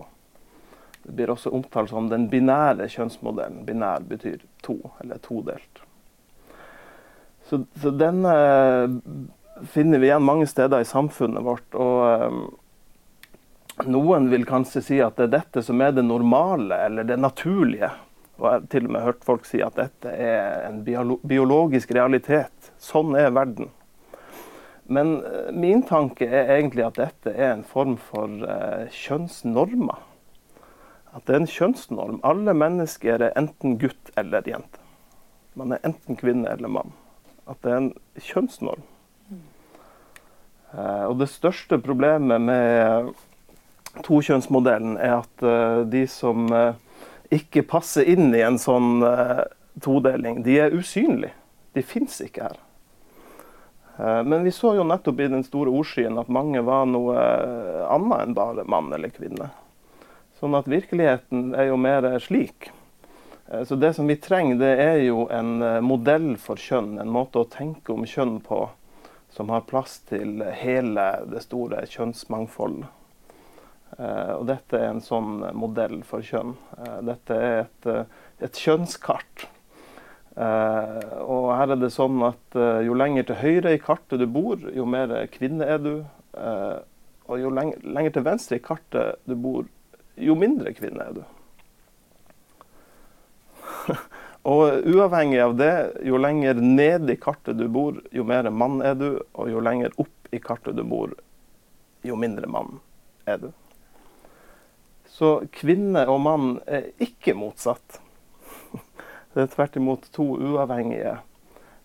Det 1.06 1.16
blir 1.16 1.32
også 1.32 1.54
omtalt 1.56 1.90
som 1.90 2.10
den 2.12 2.28
binære 2.30 2.90
kjønnsmodellen. 2.92 3.64
Binær 3.66 4.04
betyr 4.06 4.44
to, 4.66 4.76
eller 5.02 5.22
todelt. 5.24 5.82
Så, 7.48 7.62
så 7.80 7.94
denne 7.96 8.34
finner 9.66 10.02
vi 10.02 10.10
igjen 10.10 10.26
mange 10.26 10.48
steder 10.50 10.84
i 10.84 10.88
samfunnet 10.88 11.46
vårt. 11.46 11.68
Og 11.78 12.32
um, 12.32 12.42
noen 13.88 14.30
vil 14.32 14.46
kanskje 14.50 14.84
si 14.86 15.00
at 15.04 15.18
det 15.20 15.30
er 15.30 15.36
dette 15.40 15.64
som 15.66 15.82
er 15.82 15.96
det 15.98 16.06
normale, 16.08 16.80
eller 16.88 17.08
det 17.08 17.20
naturlige. 17.22 17.92
Og 18.38 18.46
jeg 18.46 18.54
har 18.54 18.68
til 18.74 18.86
og 18.86 18.94
med 18.94 19.06
hørt 19.08 19.26
folk 19.26 19.48
si 19.50 19.64
at 19.66 19.80
dette 19.80 20.14
er 20.14 20.68
en 20.68 20.84
biologisk 20.86 21.94
realitet. 21.98 22.72
Sånn 22.78 23.18
er 23.18 23.34
verden. 23.34 23.72
Men 24.88 25.18
uh, 25.26 25.48
min 25.52 25.82
tanke 25.88 26.30
er 26.30 26.54
egentlig 26.60 26.86
at 26.88 27.02
dette 27.02 27.34
er 27.34 27.56
en 27.56 27.66
form 27.68 27.98
for 28.00 28.46
uh, 28.46 28.86
kjønnsnormer 28.94 30.06
at 31.18 31.26
det 31.26 31.34
er 31.34 31.42
en 31.42 31.50
kjønnsnorm. 31.50 32.20
Alle 32.28 32.54
mennesker 32.54 33.24
er 33.26 33.34
enten 33.40 33.80
gutt 33.82 34.12
eller 34.20 34.46
jente. 34.46 34.82
Man 35.58 35.74
er 35.74 35.82
enten 35.88 36.18
kvinne 36.20 36.52
eller 36.52 36.70
mann. 36.70 36.94
At 37.50 37.58
det 37.64 37.72
er 37.72 37.80
en 37.82 37.94
kjønnsnorm. 38.22 38.84
Mm. 40.74 41.08
og 41.08 41.16
det 41.22 41.30
største 41.32 41.78
problemet 41.80 42.42
med 42.44 43.12
tokjønnsmodellen, 44.04 44.98
er 45.00 45.22
at 45.22 45.44
uh, 45.46 45.82
de 45.88 46.04
som 46.12 46.50
uh, 46.52 46.76
ikke 47.34 47.64
passer 47.68 48.08
inn 48.08 48.30
i 48.36 48.44
en 48.46 48.60
sånn 48.62 49.02
todeling, 49.84 50.42
de 50.46 50.60
er 50.64 50.76
usynlige. 50.76 51.34
De 51.76 51.84
fins 51.84 52.22
ikke 52.24 52.48
her. 52.48 52.62
Men 53.98 54.46
vi 54.46 54.54
så 54.54 54.72
jo 54.78 54.86
nettopp 54.88 55.20
i 55.20 55.28
den 55.28 55.44
store 55.44 55.74
ordskyen 55.74 56.16
at 56.22 56.30
mange 56.32 56.62
var 56.64 56.86
noe 56.88 57.18
annet 57.90 58.24
enn 58.24 58.36
bare 58.38 58.64
mann 58.70 58.94
eller 58.96 59.12
kvinne. 59.12 59.50
Sånn 60.40 60.56
at 60.56 60.70
virkeligheten 60.72 61.52
er 61.58 61.68
jo 61.72 61.82
mer 61.82 62.08
slik. 62.24 62.70
Så 63.68 63.76
det 63.76 63.92
som 63.98 64.08
vi 64.08 64.16
trenger, 64.22 64.62
det 64.62 64.74
er 64.86 65.02
jo 65.04 65.26
en 65.34 65.60
modell 65.84 66.36
for 66.40 66.62
kjønn. 66.62 66.96
En 67.02 67.12
måte 67.12 67.42
å 67.42 67.50
tenke 67.50 67.92
om 67.92 68.08
kjønn 68.08 68.38
på 68.46 68.64
som 69.38 69.50
har 69.54 69.68
plass 69.70 70.00
til 70.10 70.42
hele 70.58 71.04
det 71.30 71.44
store 71.46 71.84
kjønnsmangfoldet. 71.86 72.88
Eh, 73.98 74.32
og 74.34 74.48
dette 74.50 74.80
er 74.80 74.92
en 74.92 75.04
sånn 75.04 75.44
modell 75.58 76.02
for 76.06 76.26
kjønn. 76.26 76.56
Eh, 76.78 76.98
dette 77.08 77.38
er 77.38 77.60
et, 77.60 77.86
eh, 77.86 78.04
et 78.42 78.64
kjønnskart. 78.66 79.48
og 80.38 81.46
her 81.58 81.72
er 81.74 81.80
det 81.82 81.90
sånn 81.90 82.22
at 82.22 82.58
jo 82.86 82.94
lenger 82.94 83.24
til 83.26 83.40
høyre 83.42 83.72
i 83.74 83.80
kartet 83.82 84.20
du 84.22 84.28
bor, 84.30 84.58
jo 84.70 84.86
mer 84.86 85.26
kvinne 85.34 85.66
er 85.66 85.80
du. 85.82 86.06
og 87.28 87.40
jo 87.42 87.50
lenger, 87.50 88.12
til 88.14 88.22
venstre 88.22 88.58
i 88.58 88.62
kartet 88.62 89.18
du 89.26 89.34
bor, 89.34 89.66
jo 90.16 90.36
mindre 90.36 90.76
kvinne 90.78 91.02
er 91.02 91.14
du. 91.18 91.24
og 94.48 94.88
uavhengig 94.88 95.40
av 95.44 95.56
det, 95.60 95.74
jo 96.08 96.20
lenger 96.22 96.60
ned 96.62 97.10
i 97.12 97.18
kartet 97.20 97.58
du 97.60 97.66
bor, 97.68 97.98
jo 98.16 98.24
mer 98.24 98.48
mann 98.48 98.80
er 98.86 98.96
du. 98.96 99.10
Og 99.36 99.52
jo 99.52 99.64
lenger 99.64 99.96
opp 100.00 100.32
i 100.32 100.40
kartet 100.40 100.78
du 100.78 100.86
bor, 100.88 101.12
jo 102.08 102.16
mindre 102.20 102.48
mann 102.48 102.78
er 103.28 103.42
du. 103.42 103.50
Så 105.12 105.42
kvinne 105.52 106.06
og 106.08 106.22
mann 106.24 106.50
er 106.64 106.92
ikke 107.04 107.36
motsatt. 107.36 108.00
Det 109.34 109.44
er 109.44 109.52
tvert 109.52 109.76
imot 109.80 110.08
to 110.16 110.30
uavhengige 110.40 111.18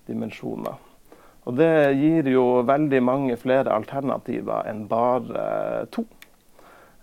dimensjoner. 0.06 0.78
Og 1.42 1.56
det 1.58 1.98
gir 1.98 2.28
jo 2.30 2.44
veldig 2.66 3.00
mange 3.02 3.36
flere 3.40 3.74
alternativer 3.74 4.68
enn 4.70 4.84
bare 4.90 5.88
to. 5.90 6.04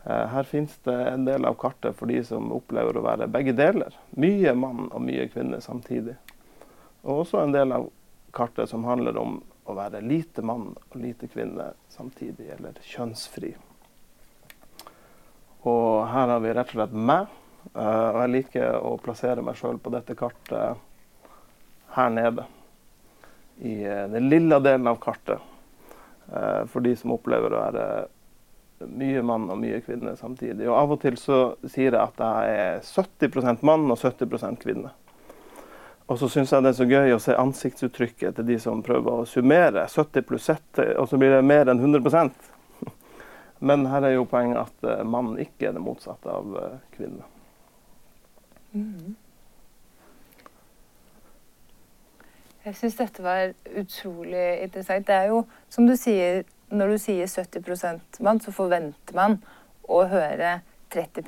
Eh, 0.09 0.27
her 0.27 0.43
finnes 0.43 0.77
det 0.83 1.03
en 1.09 1.25
del 1.25 1.45
av 1.45 1.53
kartet 1.53 1.95
for 1.95 2.09
de 2.09 2.23
som 2.25 2.49
opplever 2.51 2.97
å 2.97 3.05
være 3.05 3.27
begge 3.29 3.53
deler. 3.53 3.93
Mye 4.17 4.55
mann 4.57 4.87
og 4.87 5.03
mye 5.05 5.27
kvinne 5.29 5.59
samtidig. 5.61 6.15
Og 7.03 7.23
også 7.23 7.43
en 7.43 7.53
del 7.53 7.75
av 7.75 7.85
kartet 8.33 8.71
som 8.71 8.87
handler 8.89 9.19
om 9.21 9.37
å 9.69 9.75
være 9.77 10.01
lite 10.01 10.41
mann 10.41 10.71
og 10.73 10.97
lite 10.97 11.29
kvinne 11.29 11.75
samtidig, 11.93 12.49
eller 12.55 12.81
kjønnsfri. 12.81 13.53
Og 15.69 16.07
her 16.09 16.33
har 16.33 16.41
vi 16.41 16.57
rett 16.57 16.73
og 16.73 16.79
slett 16.79 16.97
meg. 17.11 17.29
Uh, 17.75 18.09
og 18.15 18.21
jeg 18.23 18.33
liker 18.33 18.77
å 18.81 18.97
plassere 19.03 19.43
meg 19.45 19.59
sjøl 19.59 19.77
på 19.83 19.91
dette 19.93 20.15
kartet 20.17 20.79
her 21.93 22.13
nede. 22.15 22.47
I 23.61 23.75
uh, 23.85 24.05
den 24.09 24.31
lille 24.31 24.57
delen 24.63 24.89
av 24.89 24.97
kartet. 25.03 25.45
For 26.29 26.85
de 26.85 26.91
som 26.93 27.15
opplever 27.15 27.49
å 27.49 27.61
være 27.63 27.85
mye 28.87 29.21
mann 29.25 29.49
og 29.51 29.59
mye 29.59 29.81
kvinne 29.83 30.15
samtidig. 30.19 30.67
Og 30.69 30.77
av 30.77 30.95
og 30.95 31.01
til 31.03 31.17
så 31.19 31.39
sier 31.65 31.91
jeg 31.91 32.01
at 32.01 32.23
jeg 32.23 32.57
er 32.63 32.81
70% 32.85 33.63
mann 33.67 33.87
og 33.89 33.99
70% 33.99 34.61
kvinne. 34.63 34.93
Og 36.09 36.17
så 36.17 36.29
syns 36.31 36.51
jeg 36.53 36.65
det 36.65 36.71
er 36.71 36.77
så 36.79 36.87
gøy 36.89 37.13
å 37.13 37.21
se 37.21 37.35
ansiktsuttrykket 37.37 38.39
til 38.39 38.47
de 38.47 38.57
som 38.61 38.81
prøver 38.85 39.21
å 39.21 39.27
summere 39.29 39.85
70 39.85 40.25
pluss 40.25 40.47
70, 40.49 40.95
og 40.97 41.09
så 41.09 41.19
blir 41.21 41.35
det 41.35 41.43
mer 41.45 41.69
enn 41.69 41.83
100% 41.83 42.47
men 43.69 43.85
her 43.91 44.07
er 44.07 44.15
jo 44.15 44.25
poenget 44.29 44.63
at 44.63 44.87
uh, 44.87 45.03
mann 45.05 45.35
ikke 45.41 45.69
er 45.69 45.75
det 45.77 45.83
motsatte 45.85 46.33
av 46.33 46.55
uh, 46.55 46.79
kvinne. 46.95 47.27
Mm. 48.73 49.17
Jeg 52.65 52.75
syns 52.75 52.97
dette 52.99 53.23
var 53.23 53.53
utrolig 53.79 54.47
interessant. 54.65 55.07
Det 55.07 55.15
er 55.15 55.29
jo, 55.31 55.43
som 55.73 55.85
du 55.87 55.95
sier, 55.97 56.43
når 56.69 56.93
du 56.93 56.97
sier 57.01 57.29
70% 57.29 58.21
mann, 58.25 58.41
så 58.41 58.53
forventer 58.53 59.17
man 59.17 59.39
å 59.89 60.03
høre 60.09 60.59
30 60.93 61.23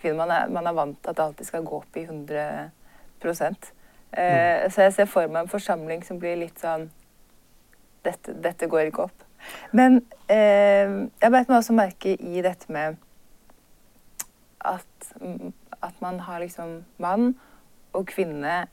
kvinner. 0.00 0.18
Man 0.18 0.30
er, 0.30 0.50
man 0.50 0.66
er 0.66 0.76
vant 0.76 0.98
til 1.02 1.10
at 1.10 1.18
det 1.18 1.24
alltid 1.24 1.48
skal 1.48 1.66
gå 1.66 1.78
opp 1.82 1.96
i 1.98 2.04
100 2.04 2.40
eh, 2.40 2.68
mm. 3.24 4.70
Så 4.70 4.82
jeg 4.82 4.92
ser 4.94 5.10
for 5.10 5.30
meg 5.30 5.44
en 5.44 5.50
forsamling 5.50 6.04
som 6.06 6.20
blir 6.22 6.38
litt 6.38 6.60
sånn 6.62 6.88
dette, 8.04 8.34
dette 8.44 8.68
går 8.70 8.90
ikke 8.90 9.08
opp. 9.08 9.24
Men 9.72 10.02
eh, 10.28 11.08
jeg 11.20 11.32
beit 11.32 11.50
meg 11.50 11.58
også 11.58 11.76
merke 11.76 12.14
i 12.14 12.42
dette 12.44 12.70
med 12.72 13.00
at, 14.64 15.10
at 15.84 16.00
man 16.00 16.20
har 16.24 16.40
liksom 16.40 16.82
mann 17.02 17.34
og 17.94 18.08
kvinne, 18.10 18.64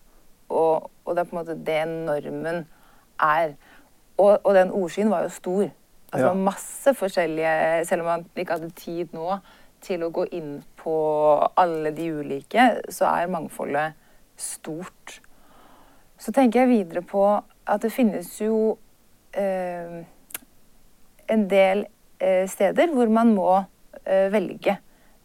og, 0.49 0.89
og, 1.05 1.15
det 1.15 1.21
er 1.21 1.27
på 1.29 1.35
en 1.35 1.39
måte 1.39 1.57
det 1.65 1.81
normen 1.87 2.65
er. 3.21 3.53
Og, 4.17 4.39
og 4.43 4.55
den 4.55 4.71
ordsyn 4.75 5.11
var 5.11 5.25
jo 5.25 5.35
stor. 5.35 5.69
Altså 6.11 6.27
ja. 6.27 6.35
masse 6.35 6.93
forskjellige 6.99 7.85
Selv 7.87 8.03
om 8.03 8.09
man 8.09 8.25
ikke 8.35 8.57
hadde 8.57 8.71
tid 8.75 9.13
nå 9.15 9.39
til 9.81 10.03
å 10.05 10.11
gå 10.13 10.27
inn 10.37 10.59
på 10.77 10.93
alle 11.57 11.89
de 11.95 12.11
ulike, 12.13 12.65
så 12.93 13.07
er 13.09 13.31
mangfoldet 13.33 13.95
stort. 14.37 15.15
Så 16.21 16.29
tenker 16.35 16.61
jeg 16.61 16.69
videre 16.69 17.01
på 17.01 17.23
at 17.41 17.81
det 17.81 17.89
finnes 17.89 18.29
jo 18.43 18.75
eh, 19.33 20.03
en 21.33 21.47
del 21.49 21.87
eh, 22.21 22.45
steder 22.45 22.93
hvor 22.93 23.09
man 23.09 23.33
må 23.33 23.49
eh, 24.03 24.29
velge 24.29 24.77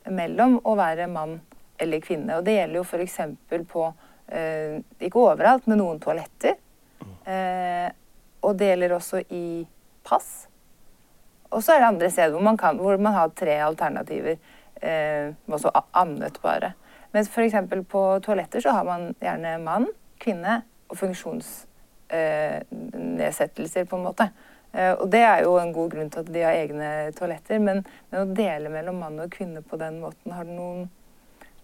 mellom 0.09 0.57
å 0.65 0.73
være 0.79 1.11
mann 1.13 1.37
eller 1.77 2.01
kvinne. 2.01 2.39
Og 2.39 2.47
det 2.47 2.57
gjelder 2.57 2.81
jo 2.81 2.87
f.eks. 2.87 3.21
på 3.69 3.87
eh, 4.33 4.81
Ikke 5.05 5.21
overalt, 5.27 5.69
men 5.69 5.83
noen 5.83 6.01
toaletter. 6.01 6.57
Eh, 7.29 7.89
og 8.41 8.57
det 8.57 8.73
gjelder 8.73 8.97
også 8.97 9.21
i 9.35 9.47
pass. 10.07 10.47
Og 11.51 11.63
så 11.63 11.73
er 11.73 11.79
det 11.81 11.93
andre 11.93 12.11
steder 12.11 12.31
hvor 12.35 12.45
man, 12.45 12.57
kan, 12.61 12.77
hvor 12.81 12.97
man 12.97 13.15
har 13.15 13.29
tre 13.37 13.65
alternativer. 13.65 14.37
Eh, 14.83 15.35
også 15.49 15.71
annet, 15.97 16.39
bare. 16.43 16.73
Men 17.13 17.25
f.eks. 17.25 17.55
på 17.89 18.21
toaletter 18.25 18.61
så 18.61 18.71
har 18.77 18.85
man 18.85 19.15
gjerne 19.23 19.59
mann, 19.65 19.87
kvinne 20.21 20.63
og 20.91 20.97
funksjonsnedsettelser, 21.01 23.85
på 23.85 23.97
en 23.97 24.05
måte. 24.05 24.31
Eh, 24.77 24.93
og 24.93 25.09
det 25.13 25.21
er 25.25 25.43
jo 25.47 25.57
en 25.61 25.73
god 25.73 25.91
grunn 25.95 26.11
til 26.13 26.21
at 26.21 26.33
de 26.35 26.43
har 26.45 26.53
egne 26.53 27.13
toaletter, 27.17 27.59
men, 27.63 27.85
men 28.11 28.21
å 28.21 28.35
dele 28.37 28.69
mellom 28.73 28.97
mann 29.01 29.21
og 29.23 29.31
kvinne 29.33 29.63
på 29.65 29.77
den 29.81 30.01
måten, 30.03 30.33
har 30.37 30.45
du 30.45 30.53
noen 30.53 30.91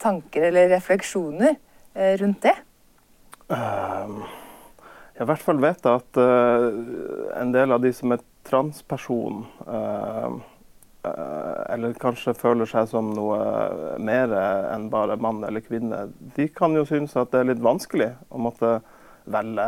tanker 0.03 0.43
eller 0.49 0.69
refleksjoner 0.73 1.53
eh, 1.53 2.17
rundt 2.23 2.43
det? 2.47 2.57
Um, 3.53 4.23
jeg 5.13 5.23
i 5.27 5.29
hvert 5.29 5.45
fall 5.45 5.61
vet 5.61 5.87
at 5.87 6.17
uh, 6.17 6.63
en 7.37 7.53
del 7.53 7.73
av 7.75 7.81
de 7.85 7.93
som 7.95 8.13
er 8.15 8.21
transperson, 8.49 9.45
uh, 9.67 10.41
eller 11.03 11.97
kanskje 11.99 12.35
føler 12.39 12.69
seg 12.71 12.87
som 12.93 13.09
noe 13.17 13.39
mer 13.99 14.31
enn 14.71 14.87
bare 14.93 15.17
mann 15.19 15.43
eller 15.47 15.65
kvinne, 15.65 16.05
de 16.37 16.47
kan 16.55 16.77
jo 16.79 16.85
synes 16.87 17.17
at 17.19 17.33
det 17.33 17.41
er 17.41 17.49
litt 17.51 17.65
vanskelig 17.65 18.13
å 18.31 18.43
måtte 18.43 18.77
velge. 19.25 19.67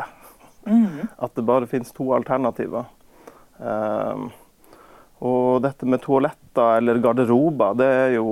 Mm. 0.67 1.09
At 1.19 1.35
det 1.35 1.47
bare 1.47 1.69
finnes 1.69 1.91
to 1.93 2.07
alternativer. 2.15 2.87
Um, 3.59 4.31
og 5.25 5.63
dette 5.65 5.87
med 5.89 6.03
toaletter 6.05 6.79
eller 6.79 7.01
garderober, 7.03 7.77
det 7.79 7.87
er 7.87 8.15
jo 8.17 8.29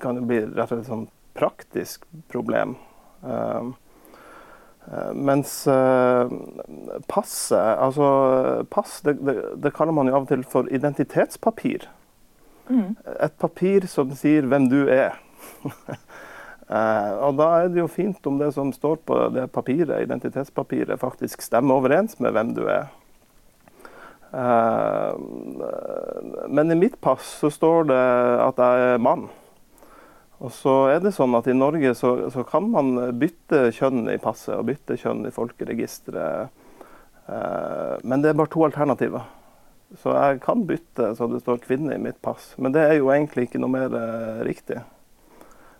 kan 0.00 0.18
jo 0.18 0.26
bli 0.28 0.42
rett 0.42 0.64
og 0.64 0.70
slett 0.70 0.84
et 0.84 0.90
sånn 0.90 1.08
praktisk 1.38 2.06
problem. 2.32 2.76
Um, 3.22 3.74
mens 5.12 5.66
uh, 5.68 6.30
passet 7.10 7.58
Altså, 7.58 8.06
pass 8.72 9.00
det, 9.04 9.18
det, 9.20 9.34
det, 9.60 9.72
kaller 9.76 9.92
man 9.92 10.08
jo 10.08 10.16
av 10.16 10.24
og 10.24 10.30
til 10.30 10.44
for 10.48 10.70
identitetspapir. 10.72 11.84
Mm. 12.68 12.94
Et 13.20 13.34
papir 13.40 13.88
som 13.88 14.14
sier 14.16 14.48
hvem 14.48 14.70
du 14.72 14.80
er. 14.92 15.18
og 17.24 17.36
da 17.38 17.48
er 17.58 17.68
det 17.72 17.82
jo 17.82 17.88
fint 17.88 18.26
om 18.28 18.40
det 18.40 18.52
som 18.56 18.72
står 18.72 19.00
på 19.08 19.20
det 19.36 19.46
papiret, 19.52 20.02
identitetspapiret, 20.04 21.00
faktisk 21.00 21.44
stemmer 21.44 21.80
overens 21.80 22.18
med 22.20 22.36
hvem 22.36 22.54
du 22.56 22.64
er. 22.68 22.88
Eh, 24.32 25.12
men 26.48 26.70
i 26.70 26.74
mitt 26.74 27.00
pass 27.00 27.38
så 27.40 27.50
står 27.50 27.88
det 27.88 28.02
at 28.44 28.60
jeg 28.60 28.88
er 28.92 29.02
mann. 29.02 29.28
Og 30.38 30.52
så 30.54 30.74
er 30.92 31.00
det 31.02 31.14
sånn 31.16 31.34
at 31.34 31.48
I 31.50 31.56
Norge 31.56 31.94
så, 31.98 32.12
så 32.30 32.44
kan 32.46 32.68
man 32.70 32.92
bytte 33.18 33.72
kjønn 33.74 34.06
i 34.12 34.20
passet 34.22 34.54
og 34.54 34.68
bytte 34.68 34.98
kjønn 35.00 35.26
i 35.26 35.34
folkeregisteret. 35.34 36.52
Eh, 37.26 37.94
men 38.04 38.22
det 38.22 38.30
er 38.30 38.38
bare 38.38 38.52
to 38.52 38.62
alternativer. 38.66 39.26
Så 39.98 40.12
jeg 40.14 40.38
kan 40.44 40.62
bytte 40.68 41.10
så 41.16 41.26
det 41.32 41.40
står 41.42 41.64
kvinne 41.64 41.96
i 41.96 42.02
mitt 42.02 42.20
pass. 42.22 42.52
Men 42.56 42.76
det 42.76 42.84
er 42.86 42.94
jo 43.00 43.10
egentlig 43.10 43.48
ikke 43.48 43.62
noe 43.62 43.72
mer 43.72 43.98
eh, 43.98 44.44
riktig. 44.46 44.78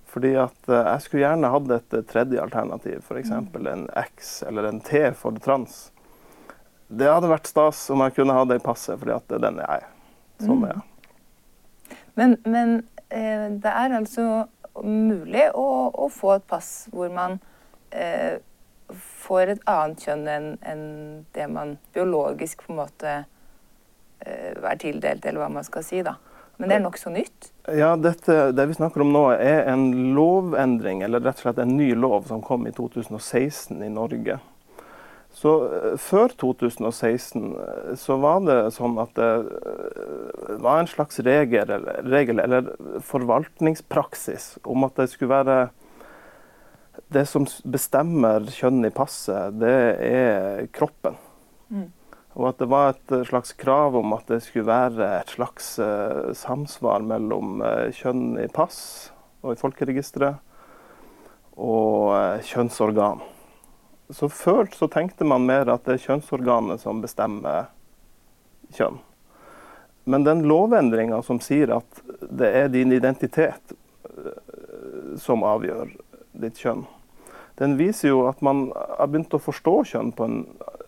Fordi 0.09 0.33
at 0.41 0.71
jeg 0.73 1.05
skulle 1.05 1.23
gjerne 1.23 1.53
hatt 1.53 1.73
et 1.77 1.97
tredje 2.09 2.41
alternativ, 2.41 3.03
f.eks. 3.05 3.31
en 3.31 3.87
X 4.01 4.31
eller 4.49 4.71
en 4.71 4.81
T 4.83 5.03
for 5.15 5.37
trans. 5.45 5.91
Det 6.89 7.11
hadde 7.13 7.29
vært 7.29 7.51
stas 7.51 7.83
om 7.93 8.01
jeg 8.01 8.17
kunne 8.17 8.35
ha 8.35 8.47
det 8.49 8.57
i 8.59 8.65
passet, 8.65 8.97
fordi 8.97 9.13
at 9.13 9.27
det 9.29 9.37
er 9.37 9.45
den 9.45 9.61
jeg. 9.61 9.91
Sånn 10.47 10.65
er 10.65 10.73
jeg. 10.73 11.99
Men, 12.19 12.35
men 12.49 12.73
eh, 12.81 12.98
det 13.09 13.73
er 13.73 13.95
altså 13.97 14.47
mulig 14.85 15.49
å, 15.57 15.69
å, 15.91 16.09
få 16.13 16.37
et 16.37 16.47
pass 16.49 16.89
hvor 16.93 17.11
man 17.13 17.39
eh, 17.91 18.39
får 18.93 19.55
et 19.55 19.67
annet 19.69 20.05
kjønn 20.05 20.29
enn 20.29 20.49
en 20.63 20.85
det 21.35 21.49
man 21.53 21.77
biologisk 21.97 22.65
på 22.67 22.73
en 22.75 22.81
måte 22.83 23.15
eh, 24.25 24.53
er 24.53 24.81
tildelt, 24.81 25.25
eller 25.25 25.45
hva 25.45 25.51
man 25.59 25.67
skal 25.67 25.85
si. 25.87 26.03
da. 26.05 26.17
Men 26.59 26.71
det 26.71 26.79
er 26.79 26.83
nokså 26.83 27.11
nytt? 27.15 27.51
Ja, 27.71 27.93
dette, 27.97 28.51
Det 28.53 28.67
vi 28.67 28.75
snakker 28.75 29.05
om 29.05 29.13
nå, 29.15 29.25
er 29.37 29.69
en 29.71 30.15
lovendring, 30.17 31.05
eller 31.07 31.23
rett 31.23 31.39
og 31.39 31.47
slett 31.47 31.61
en 31.63 31.77
ny 31.79 31.93
lov 31.95 32.27
som 32.31 32.43
kom 32.43 32.67
i 32.67 32.75
2016 32.75 33.83
i 33.85 33.91
Norge. 33.93 34.41
Så 35.39 35.51
uh, 35.71 35.97
Før 36.01 36.33
2016 36.41 37.53
uh, 37.55 37.93
så 37.99 38.17
var 38.23 38.43
det 38.47 38.59
sånn 38.75 38.99
at 39.01 39.13
det 39.19 39.29
uh, 39.47 40.57
var 40.65 40.81
en 40.81 40.91
slags 40.91 41.21
regel, 41.27 41.71
regel, 42.09 42.43
eller 42.43 42.73
forvaltningspraksis 43.07 44.57
om 44.67 44.89
at 44.89 44.99
det 44.99 45.11
skulle 45.13 45.37
være 45.37 45.59
Det 47.15 47.23
som 47.31 47.47
bestemmer 47.65 48.49
kjønn 48.53 48.83
i 48.85 48.91
passet, 48.93 49.55
det 49.61 49.79
er 50.05 50.67
kroppen. 50.75 51.15
Mm. 51.71 51.87
Og 52.35 52.49
at 52.51 52.59
det 52.61 52.69
var 52.69 52.91
et 52.91 53.15
slags 53.31 53.55
krav 53.57 53.97
om 53.97 54.13
at 54.13 54.27
det 54.29 54.43
skulle 54.45 54.67
være 54.69 55.07
et 55.23 55.33
slags 55.33 55.71
samsvar 56.37 57.07
mellom 57.07 57.63
kjønn 57.97 58.37
i 58.43 58.51
pass 58.53 59.09
og 59.41 59.55
i 59.55 59.61
folkeregisteret 59.63 60.43
og 61.57 62.45
kjønnsorgan. 62.51 63.25
Så 64.11 64.29
før 64.33 64.71
så 64.73 64.89
tenkte 64.89 65.27
man 65.29 65.45
mer 65.49 65.69
at 65.69 65.85
det 65.85 65.99
er 65.99 66.05
kjønnsorganet 66.07 66.81
som 66.81 67.03
bestemmer 67.05 67.69
kjønn. 68.77 69.01
Men 70.09 70.25
den 70.25 70.47
lovendringa 70.49 71.21
som 71.23 71.41
sier 71.45 71.75
at 71.77 72.01
det 72.25 72.49
er 72.63 72.71
din 72.73 72.95
identitet 72.97 73.75
som 75.21 75.45
avgjør 75.45 75.91
ditt 76.41 76.57
kjønn, 76.57 76.87
den 77.59 77.75
viser 77.77 78.13
jo 78.13 78.23
at 78.31 78.41
man 78.41 78.69
har 78.73 79.11
begynt 79.11 79.35
å 79.35 79.43
forstå 79.43 79.75
kjønn 79.91 80.13
på 80.17 80.29
en 80.29 80.39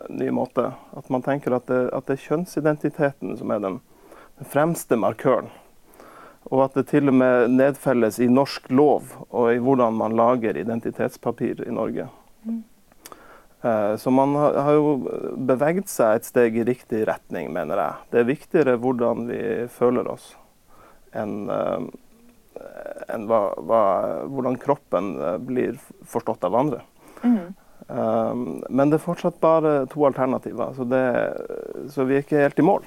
ny 0.08 0.30
måte. 0.32 0.70
At 0.96 1.10
man 1.10 1.24
tenker 1.26 1.56
at 1.56 1.66
det, 1.68 1.80
at 1.92 2.06
det 2.06 2.16
er 2.16 2.26
kjønnsidentiteten 2.28 3.34
som 3.40 3.50
er 3.50 3.62
den, 3.64 3.80
den, 4.38 4.48
fremste 4.48 4.96
markøren. 4.96 5.50
Og 6.48 6.64
at 6.64 6.78
det 6.78 6.86
til 6.92 7.10
og 7.10 7.18
med 7.20 7.52
nedfelles 7.58 8.20
i 8.22 8.30
norsk 8.30 8.70
lov 8.72 9.12
og 9.28 9.50
i 9.52 9.58
hvordan 9.60 9.98
man 9.98 10.14
lager 10.16 10.56
identitetspapir 10.56 11.66
i 11.66 11.74
Norge. 11.74 12.06
Mm. 12.46 12.62
Eh, 13.62 13.96
så 13.96 14.10
man 14.10 14.34
har, 14.34 14.72
jo 14.72 14.94
beveget 15.36 15.90
seg 15.92 16.16
et 16.16 16.28
steg 16.28 16.56
i 16.56 16.64
riktig 16.64 17.02
retning, 17.08 17.50
mener 17.52 17.82
jeg. 17.82 18.06
Det 18.12 18.20
er 18.20 18.30
viktigere 18.30 18.76
hvordan 18.80 19.26
vi 19.28 19.40
føler 19.72 20.08
oss, 20.08 20.32
enn 21.16 21.42
uh, 21.50 21.82
enn 23.10 23.24
hva, 23.28 23.40
hva, 23.64 23.82
hvordan 24.28 24.58
kroppen 24.60 25.14
eh, 25.16 25.36
blir 25.42 25.76
forstått 26.08 26.44
av 26.44 26.56
andre. 26.58 26.84
Mm. 27.24 27.52
Men 27.90 28.90
det 28.92 29.00
er 29.00 29.02
fortsatt 29.02 29.40
bare 29.42 29.70
to 29.90 30.04
alternativer, 30.06 30.74
så, 30.76 30.84
det, 30.86 31.00
så 31.90 32.04
vi 32.06 32.18
er 32.18 32.22
ikke 32.22 32.42
helt 32.44 32.60
i 32.60 32.66
mål. 32.68 32.84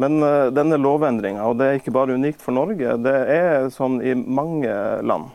Men 0.00 0.16
denne 0.56 0.78
lovendringa, 0.80 1.42
og 1.50 1.58
det 1.60 1.66
er 1.66 1.80
ikke 1.80 1.92
bare 1.92 2.16
unikt 2.16 2.40
for 2.40 2.56
Norge, 2.56 2.94
det 3.04 3.14
er 3.34 3.68
sånn 3.74 3.98
i 4.00 4.14
mange 4.16 4.72
land 5.04 5.34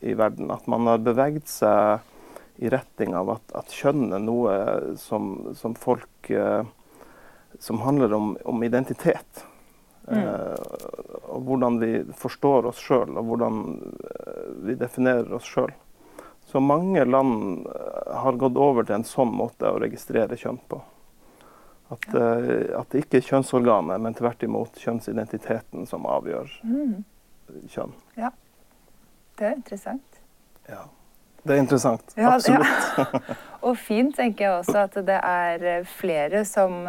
i 0.00 0.14
verden 0.16 0.54
at 0.54 0.64
man 0.70 0.88
har 0.88 1.04
beveget 1.04 1.50
seg 1.50 2.00
i 2.56 2.68
retning 2.68 3.14
av 3.16 3.30
at, 3.34 3.54
at 3.58 3.72
kjønn 3.74 4.12
er 4.14 4.22
noe 4.22 4.54
som, 5.00 5.54
som 5.58 5.74
folk 5.74 6.30
eh, 6.30 6.62
Som 7.62 7.80
handler 7.86 8.12
om, 8.14 8.32
om 8.44 8.62
identitet. 8.66 9.44
Mm. 10.08 10.18
Eh, 10.18 10.54
og 11.30 11.44
hvordan 11.46 11.78
vi 11.78 11.90
forstår 12.18 12.66
oss 12.66 12.80
sjøl, 12.82 13.14
og 13.14 13.28
hvordan 13.28 13.60
vi 14.66 14.74
definerer 14.74 15.30
oss 15.38 15.46
sjøl. 15.46 15.70
Så 16.44 16.60
mange 16.60 17.04
land 17.04 17.66
eh, 17.66 18.10
har 18.24 18.40
gått 18.42 18.58
over 18.58 18.84
til 18.84 18.98
en 18.98 19.06
sånn 19.06 19.32
måte 19.34 19.70
å 19.70 19.78
registrere 19.80 20.36
kjønn 20.36 20.58
på. 20.68 20.80
At, 21.94 22.04
ja. 22.10 22.20
uh, 22.40 22.80
at 22.80 22.90
det 22.90 23.04
ikke 23.04 23.18
er 23.20 23.26
kjønnsorganet, 23.28 24.00
men 24.02 24.14
tvert 24.16 24.42
imot 24.42 24.78
kjønnsidentiteten 24.80 25.84
som 25.86 26.06
avgjør 26.08 26.50
mm. 26.64 26.94
kjønn. 27.70 27.92
Ja. 28.18 28.32
Det 29.38 29.50
er 29.50 29.58
interessant. 29.58 30.20
Ja. 30.70 30.86
Det 31.44 31.54
er 31.54 31.60
interessant. 31.60 32.14
Ja, 32.16 32.34
Absolutt. 32.34 32.66
Ja. 32.98 33.34
Og 33.68 33.78
fint 33.80 34.16
tenker 34.16 34.44
jeg 34.44 34.58
også 34.58 34.78
at 34.84 34.94
det 35.06 35.16
er 35.16 35.66
eh, 35.70 35.88
flere 35.88 36.44
som, 36.48 36.84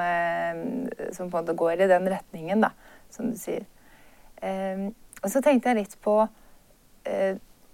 som 1.16 1.30
på 1.30 1.38
en 1.38 1.46
måte 1.46 1.56
går 1.56 1.84
i 1.86 1.90
den 1.92 2.08
retningen, 2.12 2.64
da, 2.64 2.72
som 3.12 3.32
du 3.32 3.38
sier. 3.40 3.64
og 5.24 5.30
så 5.32 5.42
tenkte 5.42 5.72
jeg 5.72 5.78
litt 5.80 5.96
på 6.04 6.18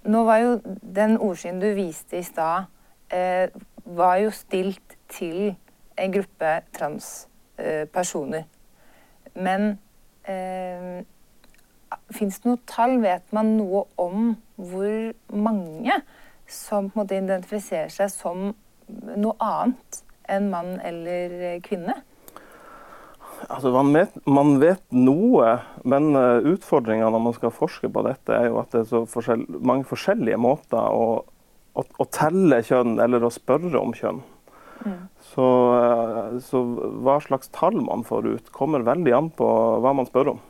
nå 0.03 0.23
var 0.25 0.37
jo 0.41 0.53
den 0.81 1.17
ordsyn 1.21 1.59
du 1.61 1.67
viste 1.77 2.17
i 2.17 2.25
stad, 2.25 2.69
eh, 3.13 3.49
var 3.85 4.17
jo 4.17 4.31
stilt 4.33 4.97
til 5.09 5.55
en 5.97 6.13
gruppe 6.13 6.61
transpersoner. 6.73 8.39
Eh, 8.39 8.45
Men 9.35 9.79
eh, 10.25 11.03
fins 12.11 12.39
det 12.39 12.49
noe 12.49 12.59
tall? 12.67 12.97
Vet 13.01 13.31
man 13.31 13.57
noe 13.57 13.85
om 13.97 14.35
hvor 14.57 15.13
mange 15.31 16.01
som 16.51 16.89
på 16.89 16.99
en 16.99 17.03
måte 17.03 17.17
identifiserer 17.17 17.91
seg 17.93 18.11
som 18.13 18.51
noe 18.91 19.35
annet 19.41 20.01
enn 20.31 20.49
mann 20.51 20.77
eller 20.85 21.59
kvinne? 21.65 22.01
Altså, 23.49 23.71
man, 23.73 23.89
vet, 23.95 24.13
man, 24.29 24.57
vet, 24.61 24.83
noe, 24.93 25.55
men 25.87 26.11
uh, 26.13 26.43
utfordringa 26.45 27.09
når 27.09 27.23
man 27.25 27.35
skal 27.37 27.53
forske 27.55 27.89
på 27.89 28.03
dette, 28.05 28.35
er 28.35 28.51
jo 28.51 28.59
at 28.61 28.69
det 28.73 28.83
er 28.83 28.89
så 28.91 29.01
forskjell, 29.09 29.47
mange 29.65 29.87
forskjellige 29.89 30.37
måter 30.41 30.77
å, 30.77 31.23
å, 31.73 31.85
å, 31.85 32.07
telle 32.13 32.61
kjønn 32.67 32.99
eller 33.01 33.25
å 33.25 33.33
spørre 33.33 33.73
om 33.79 33.95
kjønn. 33.97 34.21
Mm. 34.85 34.99
Så, 35.31 35.47
uh, 35.73 36.37
så, 36.45 36.61
hva 37.01 37.17
slags 37.25 37.49
tall 37.55 37.79
man 37.81 38.05
får 38.05 38.29
ut, 38.29 38.53
kommer 38.53 38.85
veldig 38.85 39.17
an 39.17 39.33
på 39.33 39.49
hva 39.81 39.95
man 39.97 40.09
spør 40.09 40.35
om. 40.35 40.45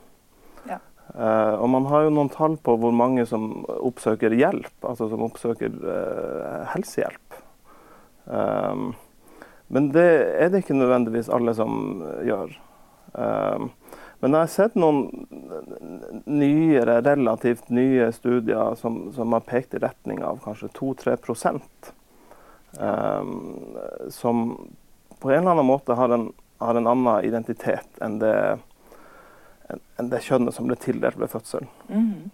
Uh, 1.12 1.60
og 1.60 1.68
man 1.74 1.86
har 1.90 2.06
jo 2.06 2.12
noen 2.16 2.32
tall 2.32 2.56
på 2.56 2.74
hvor 2.80 2.94
mange 2.96 3.26
som 3.28 3.66
oppsøker 3.68 4.32
hjelp, 4.32 4.72
altså 4.80 5.10
som 5.12 5.24
oppsøker 5.26 5.74
helsehjelp. 6.72 7.40
Um, 8.24 8.92
men 9.72 9.88
det 9.92 10.08
er 10.36 10.52
det 10.52 10.62
ikke 10.62 10.76
nødvendigvis 10.76 11.30
alle 11.32 11.54
som 11.56 12.02
gjør. 12.26 12.50
Ehm, 13.18 13.70
men 14.20 14.34
jeg 14.34 14.44
har 14.44 14.50
sett 14.52 14.76
noen 14.78 15.26
nyere, 16.30 17.00
relativt 17.02 17.70
nye 17.74 18.10
studier 18.14 18.76
som, 18.78 19.06
som 19.16 19.32
har 19.32 19.46
pekt 19.48 19.74
i 19.74 19.80
retning 19.82 20.22
av 20.24 20.42
kanskje 20.44 20.70
2-3 20.76 21.16
um, 22.78 23.32
som 24.12 24.44
på 25.18 25.30
en 25.30 25.40
eller 25.40 25.56
annen 25.56 25.66
måte 25.66 25.96
har 25.98 26.14
en, 26.14 26.28
har 26.62 26.78
en 26.78 26.92
annen 26.92 27.24
identitet 27.26 28.04
enn 28.04 28.20
det, 28.22 28.36
enn 30.00 30.10
det, 30.12 30.22
kjønnet 30.26 30.56
som 30.56 30.68
ble 30.68 30.76
tildelt 30.80 31.18
ved 31.20 31.30
fødselen. 31.32 31.68
Mm. 31.88 32.30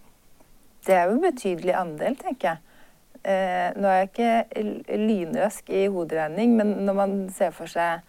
Det 0.87 0.95
er 0.95 1.09
jo 1.09 1.17
en 1.17 1.25
betydelig 1.25 1.75
andel, 1.77 2.17
tenker 2.21 2.53
jeg. 2.53 2.65
Eh, 3.19 3.69
nå 3.77 3.89
er 3.91 4.05
jeg 4.05 4.11
ikke 4.13 4.99
lynøsk 5.01 5.73
i 5.75 5.89
hoderegning, 5.93 6.55
men 6.57 6.77
når 6.87 6.97
man 6.97 7.19
ser 7.35 7.53
for 7.57 7.71
seg 7.71 8.07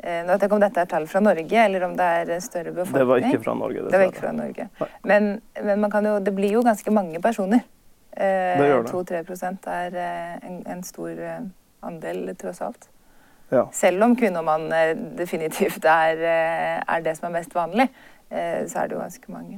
Eh, 0.00 0.22
nå 0.24 0.32
vet 0.32 0.40
jeg 0.40 0.48
ikke 0.48 0.56
om 0.56 0.62
dette 0.62 0.80
er 0.80 0.88
tall 0.88 1.06
fra 1.10 1.20
Norge, 1.20 1.56
eller 1.60 1.82
om 1.84 1.96
det 1.96 2.04
er 2.22 2.30
større 2.40 2.72
befolkning. 2.72 3.02
Det 3.02 3.08
var 3.10 3.26
ikke 3.28 3.42
fra 3.44 3.54
Norge. 3.58 3.82
Det, 3.82 3.90
det 3.92 3.98
var 4.00 4.06
ikke 4.06 4.22
fra 4.22 4.32
Norge. 4.32 4.66
Men, 5.04 5.26
men 5.60 6.06
jo, 6.06 6.14
det 6.24 6.32
blir 6.36 6.54
jo 6.56 6.62
ganske 6.64 6.94
mange 6.94 7.20
personer. 7.20 7.66
Eh, 8.16 8.62
2-3 8.88 9.20
er 9.70 9.98
eh, 10.00 10.38
en, 10.48 10.56
en, 10.66 10.80
stor 10.82 11.12
eh, 11.12 11.42
andel, 11.84 12.32
tross 12.40 12.62
alt. 12.64 12.88
Ja. 13.52 13.66
Selv 13.76 14.06
om 14.06 14.16
kvinne 14.16 14.40
og 14.40 14.46
mann 14.46 14.68
definitivt 15.18 15.84
er, 15.84 16.24
er, 16.24 17.04
det 17.04 17.16
som 17.18 17.28
er 17.28 17.36
mest 17.40 17.54
vanlig, 17.54 17.90
så 18.30 18.78
er 18.78 18.88
det 18.88 18.94
jo 18.94 19.00
ganske 19.00 19.32
mange. 19.34 19.56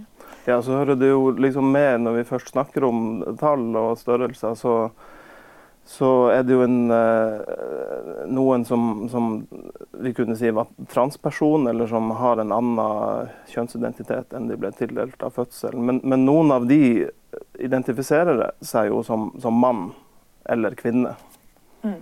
Ja, 0.48 0.56
så 0.64 0.78
hører 0.78 0.96
det 0.96 1.11
jo 1.11 1.26
liksom 1.37 1.66
med 1.74 2.06
når 2.06 2.14
vi 2.16 2.28
først 2.30 2.54
snakker 2.54 2.87
om 2.88 3.02
tall 3.40 3.66
og 3.76 3.98
størrelser, 4.00 4.56
så 4.56 4.76
så 5.85 6.28
er 6.30 6.44
det 6.46 6.54
jo 6.54 6.62
en, 6.62 6.90
eh, 6.94 7.40
noen 8.30 8.64
som, 8.64 9.08
som, 9.11 9.46
vi 9.90 10.12
kunne 10.14 10.37
si 10.38 10.50
var 10.54 10.70
transperson, 10.92 11.66
eller 11.66 11.90
som 11.90 12.11
har 12.16 12.38
en 12.38 12.54
annen 12.54 13.32
kjønnsidentitet 13.50 14.32
enn 14.37 14.46
de 14.50 14.58
ble 14.61 14.70
tildelt 14.78 15.22
av 15.26 15.35
fødselen. 15.37 15.82
Men, 15.88 16.00
men 16.06 16.24
noen 16.26 16.54
av 16.54 16.68
de 16.70 17.08
identifiserer 17.58 18.44
seg 18.62 18.92
jo 18.92 19.02
som, 19.06 19.32
som 19.42 19.58
mann 19.58 19.90
eller 20.48 20.78
kvinne. 20.78 21.16
Mm. 21.82 22.00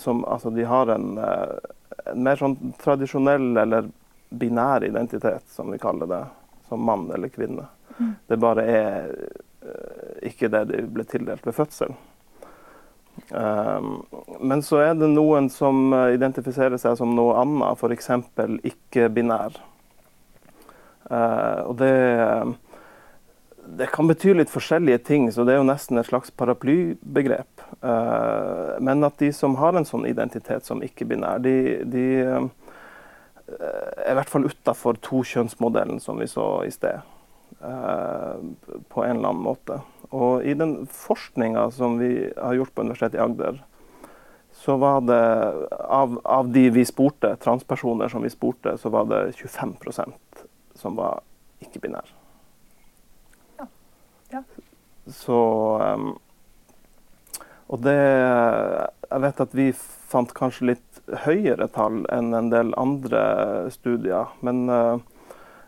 Som, 0.00 0.24
altså, 0.24 0.50
de 0.50 0.64
har 0.68 0.90
en, 0.96 1.12
eh, 1.20 1.74
en, 2.06 2.22
mer 2.24 2.40
sånn 2.40 2.56
tradisjonell 2.80 3.52
eller 3.60 3.92
binær 4.38 4.84
identitet, 4.84 5.44
som 5.52 5.70
vi 5.72 5.80
kaller 5.82 6.08
det. 6.10 6.22
Som 6.68 6.84
mann 6.88 7.10
eller 7.12 7.28
kvinne. 7.28 7.66
Mm. 7.98 8.14
Det 8.26 8.38
bare 8.40 8.64
er 8.64 9.10
eh, 9.60 10.30
ikke 10.30 10.48
det 10.52 10.64
de 10.70 10.86
ble 10.88 11.04
tildelt 11.04 11.44
ved 11.46 11.56
fødselen. 11.56 11.98
Um, 13.28 14.06
men 14.40 14.62
så 14.64 14.80
er 14.80 14.94
det 14.96 15.10
noen 15.12 15.50
som 15.52 15.92
eh, 15.92 16.14
identifiserer 16.16 16.80
seg 16.80 16.96
som 16.96 17.12
noe 17.16 17.36
annet, 17.42 17.76
f.eks. 17.76 18.08
ikke-binær. 18.72 19.58
Uh, 21.12 21.60
og 21.68 21.74
det, 21.82 21.92
det 23.80 23.90
kan 23.92 24.08
bety 24.08 24.32
litt 24.36 24.52
forskjellige 24.52 25.02
ting, 25.10 25.28
så 25.32 25.44
det 25.44 25.54
er 25.54 25.60
jo 25.60 25.68
nesten 25.68 26.00
et 26.00 26.08
slags 26.08 26.32
paraplybegrep. 26.40 27.66
Uh, 27.84 28.80
men 28.80 29.04
at 29.04 29.20
de 29.20 29.28
som 29.36 29.58
har 29.60 29.76
en 29.76 29.88
sånn 29.88 30.08
identitet 30.08 30.64
som 30.68 30.80
ikke-binær, 30.84 31.42
de, 31.44 31.56
de 31.84 32.06
er 33.60 34.12
i 34.12 34.16
hvert 34.18 34.30
fall 34.30 34.46
utafor 34.48 34.98
tokjønnsmodellen 35.04 36.00
som 36.00 36.20
vi 36.20 36.28
så 36.30 36.46
i 36.66 36.70
sted. 36.74 37.02
Eh, 37.60 38.34
på 38.88 39.04
en 39.04 39.16
eller 39.16 39.28
annen 39.28 39.42
måte. 39.42 39.80
Og 40.10 40.42
i 40.44 40.54
den 40.58 40.86
forskninga 40.90 41.68
som 41.70 41.98
vi 42.00 42.32
har 42.36 42.56
gjort 42.56 42.72
på 42.74 42.82
Universitetet 42.82 43.20
i 43.20 43.22
Agder, 43.22 43.60
så 44.52 44.76
var 44.76 45.04
det 45.06 45.20
av, 45.70 46.18
av, 46.24 46.50
de 46.52 46.64
vi 46.74 46.84
spurte, 46.84 47.36
transpersoner 47.42 48.10
som 48.10 48.22
vi 48.22 48.30
spurte, 48.30 48.74
så 48.78 48.90
var 48.92 49.06
det 49.10 49.20
25% 49.38 50.42
som 50.74 50.98
var 50.98 51.22
ikke-binære. 51.62 52.18
Ja. 53.60 53.68
ja. 54.34 54.42
Så 55.06 55.38
um, 55.78 56.12
Og 57.72 57.80
det 57.80 58.00
Jeg 59.12 59.20
vet 59.24 59.40
at 59.44 59.54
vi 59.56 59.70
fant 60.12 60.32
kanskje 60.36 60.72
litt 60.72 61.00
høyere 61.24 61.66
tall 61.72 62.02
enn 62.12 62.32
en 62.36 62.50
del 62.52 62.72
andre 62.80 63.22
studier. 63.72 64.30
Men 64.44 64.68
uh, 64.68 65.00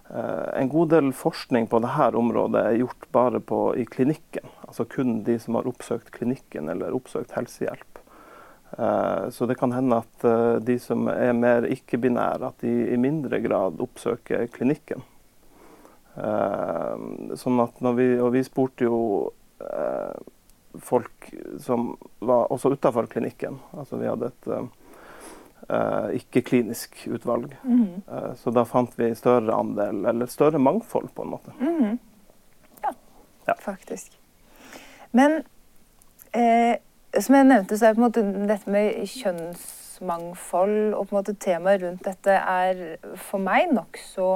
en 0.08 0.70
god 0.72 0.92
del 0.94 1.10
forskning 1.16 1.66
på 1.68 1.80
dette 1.84 2.10
området 2.16 2.62
er 2.62 2.78
gjort 2.80 3.08
bare 3.12 3.40
på, 3.40 3.60
i 3.76 3.84
klinikken. 3.88 4.48
Altså 4.68 4.86
kun 4.88 5.18
de 5.26 5.36
som 5.40 5.58
har 5.58 5.68
oppsøkt 5.68 6.12
klinikken 6.14 6.70
eller 6.72 6.96
oppsøkt 6.96 7.36
helsehjelp. 7.36 8.00
Uh, 8.78 9.28
så 9.32 9.48
det 9.48 9.58
kan 9.60 9.76
hende 9.76 10.00
at 10.04 10.28
de 10.64 10.78
som 10.80 11.08
er 11.12 11.36
mer 11.36 11.68
ikke-binære, 11.68 12.52
at 12.52 12.64
de 12.64 12.74
i 12.94 13.00
mindre 13.00 13.40
grad 13.44 13.80
oppsøker 13.84 14.48
klinikken. 14.52 15.04
sånn 16.14 17.60
at 17.60 17.80
når 17.82 17.94
vi, 17.98 18.04
Og 18.22 18.28
vi 18.32 18.42
spurte 18.46 18.86
jo 18.86 18.98
folk 20.82 21.28
som 21.62 21.92
var 22.20 22.52
også 22.52 22.74
utafor 22.74 23.06
klinikken. 23.06 23.60
Altså 23.76 24.00
vi 24.00 24.08
hadde 24.08 24.30
et 24.32 24.48
uh, 24.50 26.08
ikke-klinisk 26.14 27.06
utvalg. 27.10 27.56
Mm 27.62 27.84
-hmm. 27.84 28.28
uh, 28.28 28.34
så 28.36 28.50
da 28.50 28.64
fant 28.64 28.98
vi 28.98 29.14
større 29.14 29.54
andel, 29.54 30.04
eller 30.06 30.26
større 30.26 30.58
mangfold, 30.58 31.08
på 31.14 31.22
en 31.22 31.30
måte. 31.30 31.52
Mm 31.60 31.78
-hmm. 31.78 31.98
ja, 32.82 32.92
ja, 33.46 33.54
faktisk. 33.60 34.18
Men 35.14 35.42
eh, 36.34 36.76
som 37.20 37.34
jeg 37.34 37.44
nevnte, 37.44 37.78
så 37.78 37.86
er 37.86 37.94
på 37.94 38.02
en 38.02 38.08
måte 38.08 38.24
dette 38.48 38.70
med 38.70 39.06
kjønnsmangfold 39.06 40.94
og 40.94 41.06
på 41.06 41.14
en 41.14 41.20
måte 41.20 41.36
temaet 41.38 41.82
rundt 41.84 42.06
dette 42.08 42.34
er 42.34 42.82
for 43.28 43.42
meg 43.42 43.70
nokså 43.74 44.30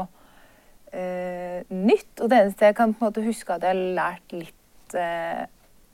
eh, 0.92 1.66
nytt. 1.68 2.12
Og 2.20 2.30
det 2.30 2.38
eneste 2.38 2.70
jeg 2.70 2.78
kan 2.78 2.94
på 2.94 3.02
en 3.02 3.10
måte 3.10 3.26
huske 3.26 3.56
at 3.56 3.66
jeg 3.66 3.74
har 3.74 3.96
lært 3.98 4.36
litt 4.36 4.98
eh, 4.98 5.44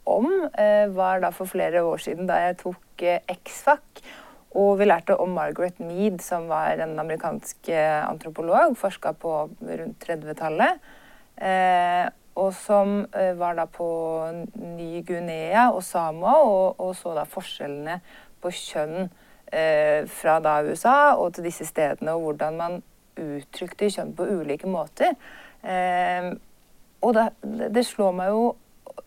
om, 0.05 0.49
eh, 0.59 0.89
var 0.89 1.21
da 1.21 1.31
for 1.31 1.49
flere 1.49 1.83
år 1.85 2.03
siden 2.03 2.29
da 2.29 2.37
jeg 2.47 2.59
tok 2.63 3.03
eh, 3.03 3.21
X-FAC. 3.29 4.03
Og 4.55 4.79
vi 4.79 4.87
lærte 4.87 5.17
om 5.19 5.33
Margaret 5.35 5.81
Mead, 5.81 6.21
som 6.23 6.49
var 6.49 6.79
en 6.79 6.99
amerikansk 6.99 7.69
eh, 7.69 8.09
antropolog. 8.09 8.77
Forska 8.79 9.13
på 9.13 9.49
rundt 9.61 10.05
30-tallet. 10.05 10.79
Eh, 11.37 12.07
og 12.35 12.51
som 12.55 13.05
var 13.39 13.55
da 13.55 13.65
på 13.71 13.87
Ny-Guinea 14.59 15.69
og 15.71 15.85
Samoa 15.87 16.33
og, 16.43 16.81
og, 16.83 16.97
så 16.99 17.13
da 17.15 17.23
forskjellene 17.31 18.01
på 18.43 18.51
kjønn 18.51 19.07
fra 20.11 20.35
da 20.43 20.57
USA 20.67 21.15
og 21.15 21.37
til 21.37 21.47
disse 21.47 21.63
stedene, 21.69 22.11
og 22.11 22.25
hvordan 22.25 22.57
man 22.59 22.75
uttrykte 23.15 23.87
kjønn 23.87 24.11
på 24.19 24.27
ulike 24.41 24.67
måter. 24.67 25.15
Og 26.99 27.15
da, 27.15 27.29
det 27.45 27.87
slår 27.87 28.19
meg 28.19 28.35
jo 28.35 28.49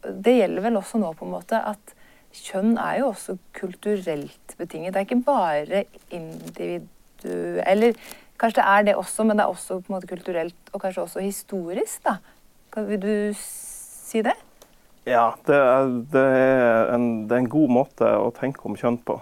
det 0.08 0.38
gjelder 0.38 0.66
vel 0.68 0.80
også 0.80 1.02
nå 1.02 1.12
på 1.18 1.28
en 1.28 1.34
måte 1.36 1.60
at 1.60 1.94
kjønn 2.38 2.76
er 2.82 3.02
jo 3.02 3.12
også 3.12 3.38
kulturelt 3.58 4.56
betinget. 4.60 4.94
Det 4.94 5.02
er 5.02 5.08
ikke 5.08 5.24
bare 5.26 5.84
individu... 6.14 7.62
Eller 7.66 7.98
kanskje 8.38 8.62
det 8.62 8.68
er 8.68 8.84
det 8.90 8.98
også, 9.00 9.26
men 9.26 9.40
det 9.40 9.46
er 9.46 9.54
også 9.54 9.80
på 9.80 9.90
en 9.90 9.98
måte 9.98 10.10
kulturelt 10.10 10.74
og 10.74 10.84
kanskje 10.84 11.06
også 11.08 11.24
historisk. 11.26 12.04
da. 12.06 12.18
Vil 12.78 13.02
du 13.02 13.16
si 13.40 14.22
det? 14.26 14.36
Ja, 15.08 15.32
det 15.48 15.56
er, 15.56 15.90
det 16.14 16.22
er, 16.22 16.94
en, 16.94 17.10
det 17.28 17.36
er 17.36 17.46
en 17.46 17.50
god 17.50 17.74
måte 17.74 18.12
å 18.20 18.30
tenke 18.36 18.68
om 18.68 18.76
kjønn 18.78 19.00
på. 19.08 19.18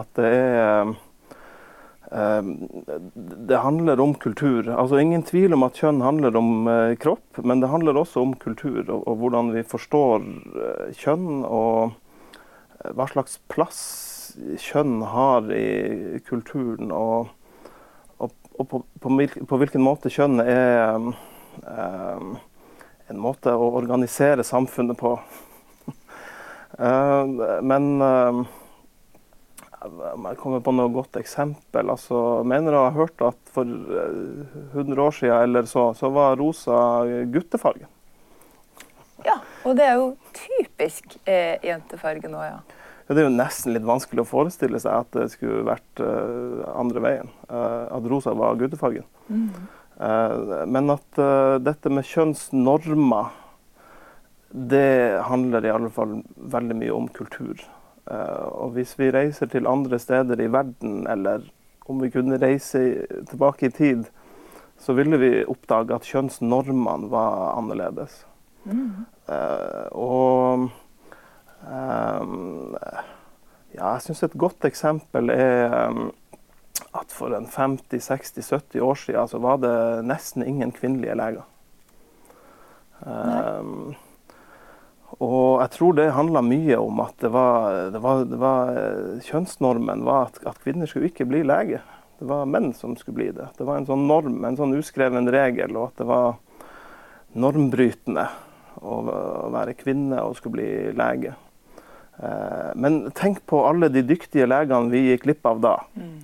At 0.00 0.08
det 0.16 0.30
er 0.32 0.94
det 2.12 3.56
handler 3.56 4.00
om 4.00 4.14
kultur. 4.14 4.68
Altså 4.68 4.98
Ingen 5.00 5.22
tvil 5.24 5.54
om 5.56 5.64
at 5.64 5.78
kjønn 5.80 6.02
handler 6.04 6.36
om 6.36 6.68
eh, 6.68 6.94
kropp, 7.00 7.40
men 7.40 7.62
det 7.62 7.70
handler 7.72 7.96
også 7.96 8.20
om 8.20 8.34
kultur 8.36 8.84
og, 8.92 9.08
hvordan 9.22 9.52
vi 9.54 9.64
forstår 9.64 10.20
eh, 10.20 10.90
kjønn, 10.98 11.40
og 11.48 11.94
eh, 12.82 12.92
hva 12.92 13.08
slags 13.08 13.38
plass 13.52 13.80
kjønn 14.60 15.00
har 15.08 15.48
i 15.56 16.20
kulturen, 16.28 16.92
og, 16.92 17.32
og, 18.18 18.36
og 18.58 18.68
på, 18.68 18.82
på, 19.00 19.12
på, 19.48 19.60
hvilken 19.60 19.84
måte 19.84 20.12
kjønn 20.12 20.40
er 20.44 20.96
um, 20.96 22.36
en 23.12 23.20
måte 23.20 23.52
å 23.52 23.72
organisere 23.76 24.44
samfunnet 24.44 25.00
på. 25.00 25.16
uh, 26.76 27.24
men 27.72 27.88
om 29.86 30.28
jeg 30.28 30.38
kommer 30.40 30.62
på 30.64 30.74
noe 30.74 30.90
godt 30.92 31.16
eksempel. 31.20 31.90
Altså, 31.92 32.42
mener 32.48 32.74
jeg 32.74 32.86
har 32.86 32.96
hørt 32.96 33.24
at 33.24 33.52
for 33.54 33.66
100 33.66 34.92
eh, 34.92 35.02
år 35.06 35.16
siden 35.16 35.48
eller 35.48 35.68
så, 35.70 35.90
så 35.98 36.10
var 36.12 36.38
rosa 36.40 36.76
guttefargen. 37.32 37.90
Ja, 39.26 39.38
og 39.66 39.76
det 39.78 39.86
er 39.86 39.98
jo 40.00 40.08
typisk 40.34 41.18
eh, 41.28 41.58
jentefarge 41.62 42.30
nå, 42.30 42.40
ja. 42.42 42.56
ja. 42.62 43.12
Det 43.12 43.20
er 43.20 43.28
jo 43.28 43.34
nesten 43.34 43.74
litt 43.74 43.86
vanskelig 43.86 44.24
å 44.24 44.30
forestille 44.30 44.80
seg 44.82 45.04
at 45.04 45.12
det 45.18 45.28
skulle 45.34 45.66
vært 45.68 46.02
eh, 46.02 46.64
andre 46.72 47.04
veien. 47.04 47.30
Eh, 47.48 47.84
at 47.92 48.08
rosa 48.10 48.34
var 48.38 48.58
guttefargen. 48.60 49.06
Mm. 49.28 49.46
Uh, 50.02 50.64
men 50.66 50.90
at 50.90 51.18
dette 51.62 51.90
med 51.92 52.06
kjønnsnormer, 52.08 53.28
det 54.50 55.20
handler 55.28 55.68
i 55.68 55.70
alle 55.70 55.90
fall 55.94 56.16
veldig 56.34 56.78
mye 56.80 56.96
om 56.96 57.06
kultur. 57.14 57.60
Eh, 58.10 58.46
og 58.50 58.74
hvis 58.76 58.94
vi 58.98 59.10
reiser 59.14 59.50
til 59.50 59.68
andre 59.70 59.98
steder 59.98 60.40
i 60.40 60.50
verden, 60.52 61.06
eller 61.10 61.46
om 61.86 62.02
vi 62.02 62.10
kunne 62.10 62.40
reise 62.40 63.06
tilbake 63.30 63.66
i 63.66 63.74
tid, 63.74 64.04
så 64.78 64.94
ville 64.98 65.18
vi 65.18 65.44
oppdage 65.46 65.94
at 65.94 66.06
kjønnsnormene 66.06 67.10
var 67.10 67.54
annerledes. 67.58 68.24
Mm. 68.64 69.06
Uh, 69.26 69.86
og 69.98 70.68
um, 71.66 72.74
ja, 73.74 73.92
jeg 73.94 74.02
syns 74.04 74.22
et 74.26 74.36
godt 74.38 74.66
eksempel 74.66 75.30
er 75.34 75.74
um, 75.88 76.12
at 76.94 77.14
for 77.14 77.34
en 77.34 77.46
50-60-70 77.46 78.82
år 78.82 78.98
siden 79.02 79.30
så 79.30 79.40
var 79.42 79.58
det 79.62 79.74
nesten 80.06 80.46
ingen 80.46 80.74
kvinnelige 80.74 81.16
leger. 81.18 81.46
Um, 83.02 83.94
og 85.22 85.60
jeg 85.62 85.70
tror 85.76 85.94
det 85.94 86.08
handla 86.16 86.42
mye 86.42 86.76
om 86.82 87.00
at 87.04 87.14
det 87.22 87.30
var, 87.30 87.76
det 87.94 88.00
var, 88.02 88.24
det 88.26 88.38
var 88.42 88.70
kjønnsnormen 89.22 90.02
var 90.06 90.30
at, 90.30 90.40
at, 90.50 90.58
kvinner 90.64 90.90
skulle 90.90 91.12
ikke 91.12 91.28
bli 91.30 91.44
lege. 91.46 91.78
Det 92.18 92.26
var 92.30 92.48
menn 92.50 92.72
som 92.74 92.96
skulle 92.98 93.20
bli 93.20 93.28
det. 93.36 93.46
Det 93.58 93.66
var 93.66 93.78
en 93.78 93.86
sånn 93.86 94.08
norm, 94.08 94.40
en 94.46 94.58
sånn 94.58 94.74
uskreven 94.78 95.30
regel, 95.30 95.76
og 95.78 95.92
at 95.92 96.02
det 96.02 96.08
var 96.10 96.34
normbrytende 97.38 98.26
å, 98.82 98.98
å 99.46 99.48
være 99.54 99.78
kvinne 99.78 100.18
og 100.26 100.36
skulle 100.38 100.58
bli 100.58 100.72
lege. 100.98 101.36
Eh, 102.18 102.74
men 102.82 103.04
tenk 103.14 103.44
på 103.46 103.62
alle 103.68 103.92
de 103.94 104.02
dyktige 104.06 104.50
legene 104.50 104.90
vi 104.90 105.06
gikk 105.12 105.28
glipp 105.28 105.50
av 105.52 105.62
da. 105.62 105.76
Mm. 105.94 106.18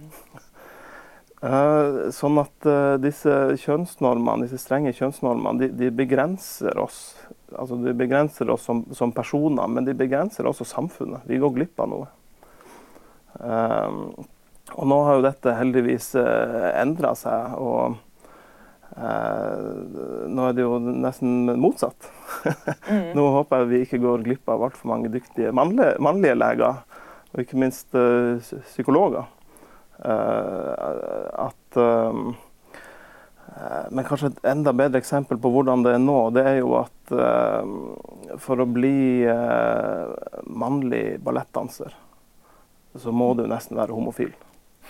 eh, 1.47 2.05
sånn 2.19 2.43
at 2.43 2.73
disse 3.05 3.41
kjønnsnormene, 3.63 4.49
disse 4.49 4.59
strenge 4.65 4.97
kjønnsnormene, 4.99 5.59
de, 5.63 5.75
de 5.87 5.95
begrenser 6.03 6.83
oss 6.83 7.13
altså 7.57 7.79
De 7.83 7.95
begrenser 7.97 8.51
oss 8.51 8.67
som, 8.69 8.83
som, 8.93 9.13
personer, 9.13 9.69
men 9.71 9.87
de 9.87 9.95
begrenser 9.97 10.49
også 10.49 10.67
samfunnet. 10.69 11.25
Vi 11.29 11.41
går 11.41 11.55
glipp 11.55 11.81
av 11.81 11.93
noe. 11.93 12.11
Um, 13.39 14.03
og 14.75 14.85
nå 14.91 14.99
har 15.07 15.17
jo 15.17 15.25
dette 15.25 15.55
heldigvis 15.57 16.11
uh, 16.19 16.27
eh, 16.27 16.69
endra 16.83 17.15
seg, 17.17 17.55
og 17.57 17.97
uh, 18.99 20.27
nå 20.29 20.45
er 20.45 20.57
det 20.57 20.67
jo 20.67 20.77
nesten 20.83 21.55
motsatt. 21.61 22.11
mm. 22.91 23.15
Nå 23.17 23.25
håper 23.39 23.63
jeg 23.63 23.71
vi 23.71 23.83
ikke 23.87 24.03
går 24.03 24.27
glipp 24.27 24.53
av 24.53 24.67
altfor 24.69 24.93
mange 24.93 25.13
dyktige 25.15 25.55
mannlige, 25.57 25.97
mannlige, 26.05 26.37
leger, 26.37 26.83
og 27.33 27.45
ikke 27.45 27.63
minst 27.65 27.97
uh, 27.97 28.37
psykologer. 28.69 29.35
at 29.99 31.75
um, 31.75 32.37
men 33.91 34.05
kanskje 34.05 34.33
et 34.33 34.45
enda 34.51 34.75
bedre 34.77 35.01
eksempel 35.01 35.39
på 35.41 35.51
hvordan 35.55 35.83
det 35.87 35.95
er 35.97 36.03
nå, 36.03 36.19
det 36.37 36.45
er 36.47 36.59
jo 36.61 36.75
at 36.79 37.15
uh, 37.17 38.37
for 38.43 38.61
å 38.61 38.69
bli 38.69 39.25
uh, 39.25 40.13
mannlig 40.47 41.17
ballettdanser, 41.25 41.97
så 42.99 43.15
må 43.15 43.33
du 43.39 43.47
nesten 43.49 43.81
være 43.81 43.97
homofil. 43.97 44.35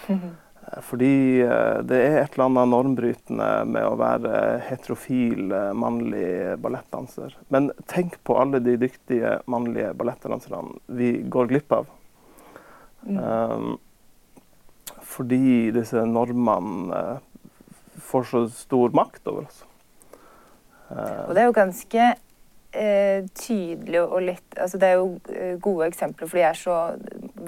Fordi 0.82 1.40
eh, 1.40 1.78
det 1.88 1.98
er 1.98 2.16
et 2.20 2.34
eller 2.34 2.48
annet 2.48 2.70
normbrytende 2.72 3.48
med 3.70 3.86
å 3.88 3.96
være 3.98 4.32
heterofil 4.68 5.52
eh, 5.54 5.70
mannlig 5.76 6.56
ballettdanser. 6.62 7.36
Men 7.54 7.70
tenk 7.90 8.18
på 8.26 8.36
alle 8.40 8.60
de 8.64 8.76
dyktige 8.80 9.38
mannlige 9.50 9.94
ballettdanserne 9.98 10.76
vi 10.98 11.14
går 11.24 11.50
glipp 11.52 11.72
av. 11.78 11.88
Mm. 13.06 13.18
Um, 13.22 13.78
fordi 15.08 15.70
disse 15.72 16.02
normene 16.04 16.98
eh, 16.98 17.24
får 18.08 18.30
så 18.30 18.46
stor 18.52 18.94
makt 18.96 19.28
over 19.30 19.46
oss. 19.48 19.60
Og 20.88 21.34
det 21.36 21.42
er 21.42 21.48
jo 21.50 21.56
ganske 21.56 22.04
eh, 22.72 23.26
tydelig 23.36 24.00
og 24.02 24.22
litt 24.24 24.56
altså 24.56 24.80
Det 24.80 24.88
er 24.88 24.96
jo 24.96 25.10
eh, 25.34 25.58
gode 25.60 25.90
eksempler, 25.90 26.30
for 26.30 26.40
de 26.40 26.46
er 26.48 26.58
så 26.58 26.78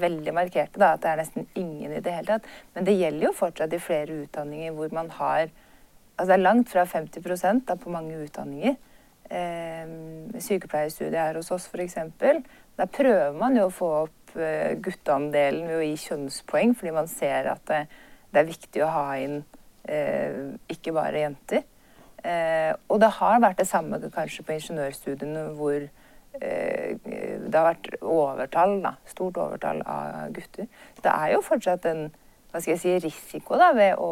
veldig 0.01 0.35
markerte 0.37 0.81
da, 0.81 0.93
at 0.95 1.03
det 1.05 1.11
er 1.11 1.23
nesten 1.23 1.49
ingen 1.59 1.97
i 1.97 2.03
det 2.05 2.15
hele 2.15 2.37
tatt. 2.37 2.53
Men 2.75 2.87
det 2.89 2.99
gjelder 2.99 3.29
jo 3.29 3.35
fortsatt 3.37 3.75
i 3.77 3.83
flere 3.83 4.23
utdanninger 4.27 4.77
hvor 4.77 4.95
man 4.97 5.11
har 5.21 5.49
altså 6.21 6.35
Det 6.35 6.37
er 6.37 6.45
langt 6.45 6.69
fra 6.69 6.83
50% 6.85 7.63
da, 7.65 7.75
på 7.81 7.91
mange 7.91 8.19
utdanninger. 8.21 8.75
Eh, 9.31 9.93
sykepleierstudiet 10.43 11.17
her 11.17 11.39
hos 11.39 11.49
oss 11.55 11.69
f.eks. 11.71 11.97
Der 12.77 12.91
prøver 12.93 13.39
man 13.39 13.57
jo 13.57 13.71
å 13.71 13.73
få 13.73 13.89
opp 14.03 14.35
eh, 14.37 14.75
gutteandelen 14.85 15.65
ved 15.71 15.79
å 15.79 15.87
gi 15.87 15.97
kjønnspoeng, 16.03 16.75
fordi 16.77 16.93
man 16.93 17.09
ser 17.09 17.49
at 17.55 17.65
det, 17.71 17.81
det 18.35 18.43
er 18.43 18.51
viktig 18.51 18.85
å 18.85 18.91
ha 18.93 19.07
inn 19.17 19.39
eh, 19.41 19.50
ikke 19.89 20.93
bare 20.95 21.25
jenter. 21.25 21.65
Eh, 22.21 22.73
og 22.93 23.01
det 23.01 23.09
har 23.17 23.41
vært 23.41 23.61
det 23.63 23.69
samme 23.69 23.97
kanskje 24.13 24.45
på 24.45 24.53
ingeniørstudiene 24.59 25.47
hvor 25.57 25.79
eh, 25.81 26.97
det 27.01 27.55
har 27.55 27.71
vært 27.71 27.95
overtall, 28.03 28.77
da, 28.85 28.95
stort 29.09 29.41
overtall 29.41 29.81
av 29.89 30.35
gutter. 30.37 30.69
Så 30.97 31.07
det 31.07 31.15
er 31.15 31.33
jo 31.35 31.45
fortsatt 31.47 31.89
en 31.89 32.11
hva 32.51 32.59
skal 32.59 32.75
jeg 32.75 32.83
si, 32.83 32.95
risiko 33.07 33.57
da, 33.61 33.71
ved 33.77 34.01
å, 34.03 34.11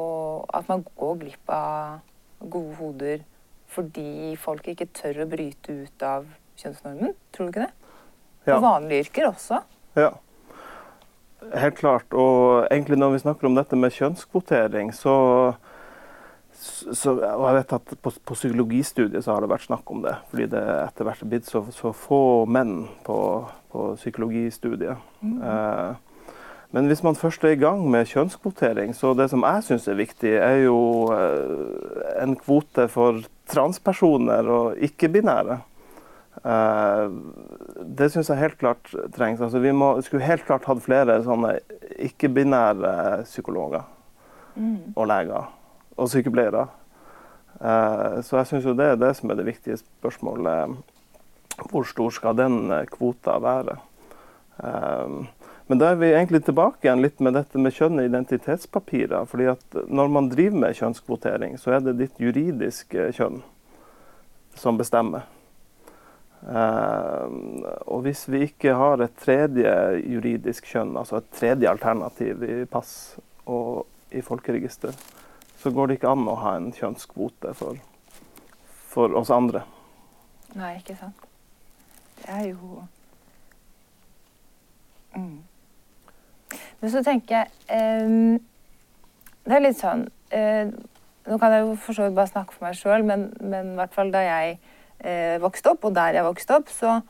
at 0.55 0.69
man 0.71 0.85
går 0.87 1.17
glipp 1.25 1.51
av 1.51 1.99
gode 2.39 2.77
hoder 2.79 3.25
fordi 3.69 4.37
folk 4.41 4.71
ikke 4.71 4.87
tør 4.95 5.25
å 5.25 5.29
bryte 5.29 5.75
ut 5.83 6.05
av 6.07 6.29
kjønnsnormen. 6.61 7.13
Tror 7.35 7.49
du 7.49 7.53
ikke 7.53 7.67
det? 7.67 7.97
Ja. 8.47 8.57
Og 8.57 8.63
vanlige 8.65 9.05
yrker 9.05 9.29
også. 9.29 9.59
Ja. 9.99 10.13
Helt 11.39 11.79
klart. 11.79 12.13
Og 12.13 12.67
egentlig 12.71 12.99
når 12.99 13.15
vi 13.15 13.25
snakker 13.25 13.49
om 13.49 13.59
dette 13.59 13.79
med 13.79 13.95
kjønnskvotering, 13.95 14.91
så, 14.95 15.15
så 16.53 17.15
Og 17.15 17.45
jeg 17.47 17.59
vet 17.61 17.77
at 17.79 17.95
på, 18.03 18.11
på 18.11 18.35
psykologistudiet 18.35 19.25
så 19.25 19.35
har 19.37 19.45
det 19.45 19.53
vært 19.53 19.69
snakk 19.69 19.95
om 19.95 20.03
det. 20.05 20.17
Fordi 20.33 20.49
det 20.51 20.65
etter 20.83 21.09
hvert 21.09 21.23
er 21.23 21.31
blitt 21.31 21.49
så, 21.49 21.63
så 21.75 21.95
få 21.95 22.21
menn 22.51 22.89
på, 23.07 23.19
på 23.73 23.93
psykologistudiet. 24.01 24.99
Eh, 25.23 26.05
men 26.77 26.91
hvis 26.91 27.01
man 27.03 27.17
først 27.17 27.45
er 27.49 27.55
i 27.55 27.61
gang 27.61 27.87
med 27.89 28.11
kjønnskvotering, 28.11 28.93
så 28.93 29.15
det 29.17 29.31
som 29.33 29.47
jeg 29.47 29.65
syns 29.65 29.89
er 29.89 29.97
viktig, 29.97 30.35
er 30.37 30.65
jo 30.67 31.09
eh, 31.15 32.03
en 32.21 32.37
kvote 32.37 32.91
for 32.93 33.23
transpersoner 33.49 34.51
og 34.53 34.83
ikke-binære. 34.85 35.63
Eh, 36.45 37.11
det 37.99 38.11
syns 38.13 38.31
jeg 38.31 38.41
helt 38.41 38.59
klart 38.61 38.91
trengs. 39.15 39.41
Altså, 39.41 39.61
vi 39.63 39.73
må, 39.75 39.97
skulle 40.03 40.27
helt 40.27 40.47
klart 40.47 40.69
hatt 40.69 40.83
flere 40.85 41.21
sånne 41.27 41.57
ikke-binære 42.09 43.25
psykologer 43.27 43.87
og 44.59 45.09
leger 45.11 45.49
og 45.99 46.11
sykepleiere. 46.11 46.69
Eh, 47.59 48.21
så 48.27 48.41
jeg 48.41 48.51
syns 48.53 48.69
jo 48.69 48.77
det 48.79 48.93
er 48.93 49.01
det 49.01 49.15
som 49.19 49.31
er 49.31 49.41
det 49.41 49.49
viktige 49.49 49.81
spørsmålet. 49.81 50.79
Hvor 51.71 51.87
stor 51.89 52.15
skal 52.15 52.39
den 52.39 52.71
eh, 52.71 52.87
kvota 52.91 53.39
være? 53.43 53.81
Men 55.69 55.79
da 55.79 55.93
er 55.93 55.99
vi 56.01 56.09
egentlig 56.11 56.41
tilbake 56.43 56.83
igjen 56.83 57.03
litt 57.05 57.21
med 57.23 57.37
dette 57.37 57.61
med 57.63 57.77
kjønn 57.77 58.01
og 58.01 58.09
identitetspapirer. 58.09 59.29
fordi 59.31 59.47
at 59.53 59.77
når 59.87 60.09
man 60.11 60.31
driver 60.33 60.65
med 60.65 60.75
kjønnskvotering, 60.75 61.55
så 61.63 61.77
er 61.77 61.85
det 61.85 61.99
ditt 62.01 62.19
juridiske 62.19 63.13
kjønn 63.15 63.39
som 64.59 64.81
bestemmer. 64.81 65.29
Eh, 66.43 67.31
og 67.87 68.03
hvis 68.07 68.25
vi 68.31 68.45
ikke 68.47 68.75
har 68.79 69.03
et 69.03 69.17
tredje 69.19 69.73
juridisk 70.07 70.69
kjønn, 70.71 70.97
altså 70.97 71.19
et 71.19 71.31
tredje 71.35 71.71
alternativ 71.71 72.45
i 72.47 72.65
pass 72.71 72.93
og 73.47 73.87
i 74.15 74.23
folkeregister, 74.25 74.95
så 75.59 75.73
går 75.75 75.87
det 75.89 75.99
ikke 75.99 76.13
an 76.15 76.29
å 76.31 76.39
ha 76.39 76.55
en 76.57 76.71
kjønnskvote 76.73 77.55
for, 77.59 77.81
for 78.93 79.17
oss 79.19 79.33
andre. 79.35 79.65
Nei, 80.55 80.77
ikke 80.79 80.97
sant. 81.01 81.27
Det 82.23 82.31
er 82.35 82.47
jo 82.53 82.83
mm. 85.15 85.37
Men 86.81 86.91
så 86.91 87.03
tenker 87.07 87.37
jeg 87.37 88.03
um, 88.03 88.39
Det 89.45 89.55
er 89.55 89.63
litt 89.63 89.79
sånn 89.79 90.03
uh, 90.35 90.73
Nå 91.29 91.39
kan 91.39 91.55
jeg 91.55 91.63
jo 91.63 91.77
for 91.79 91.95
så 91.95 92.09
vidt 92.09 92.17
bare 92.17 92.33
snakke 92.33 92.57
for 92.57 92.67
meg 92.67 92.79
sjøl, 92.79 93.05
men, 93.07 93.29
men 93.39 93.75
i 93.75 93.79
hvert 93.79 93.95
fall 93.95 94.11
da 94.15 94.25
jeg 94.25 94.57
eh, 95.01 95.39
vokste 95.43 95.75
opp, 95.75 95.89
og 95.89 95.97
der 95.97 96.19
jeg 96.19 96.27
vokste 96.27 96.59
opp, 96.59 96.71
så, 96.73 97.01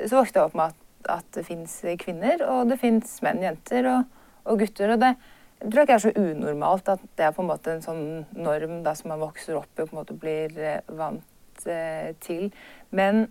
så 0.00 0.12
vokste 0.20 0.40
jeg 0.40 0.50
opp 0.50 0.58
med 0.58 0.74
at, 0.74 1.18
at 1.18 1.32
det 1.36 1.46
fins 1.46 1.80
kvinner, 2.02 2.44
og 2.48 2.70
det 2.70 2.80
fins 2.82 3.18
menn, 3.24 3.42
jenter 3.44 3.90
og, 3.90 4.22
og 4.48 4.62
gutter. 4.64 4.94
og 4.94 5.02
det 5.04 5.16
jeg 5.58 5.72
tror 5.72 5.82
ikke 5.82 5.96
er 5.96 6.02
så 6.02 6.12
unormalt 6.14 6.90
at 6.92 7.00
det 7.18 7.24
er 7.26 7.32
på 7.34 7.42
en 7.42 7.48
måte 7.50 7.72
en 7.72 7.82
sånn 7.82 8.04
norm 8.38 8.76
da, 8.84 8.92
som 8.94 9.10
man 9.10 9.22
vokser 9.22 9.56
opp 9.58 9.72
i 9.74 9.82
og 9.82 9.90
på 9.90 9.96
en 9.96 9.98
måte 9.98 10.14
blir 10.14 10.54
eh, 10.54 10.92
vant 10.94 11.66
eh, 11.66 12.12
til. 12.22 12.52
Men 12.94 13.24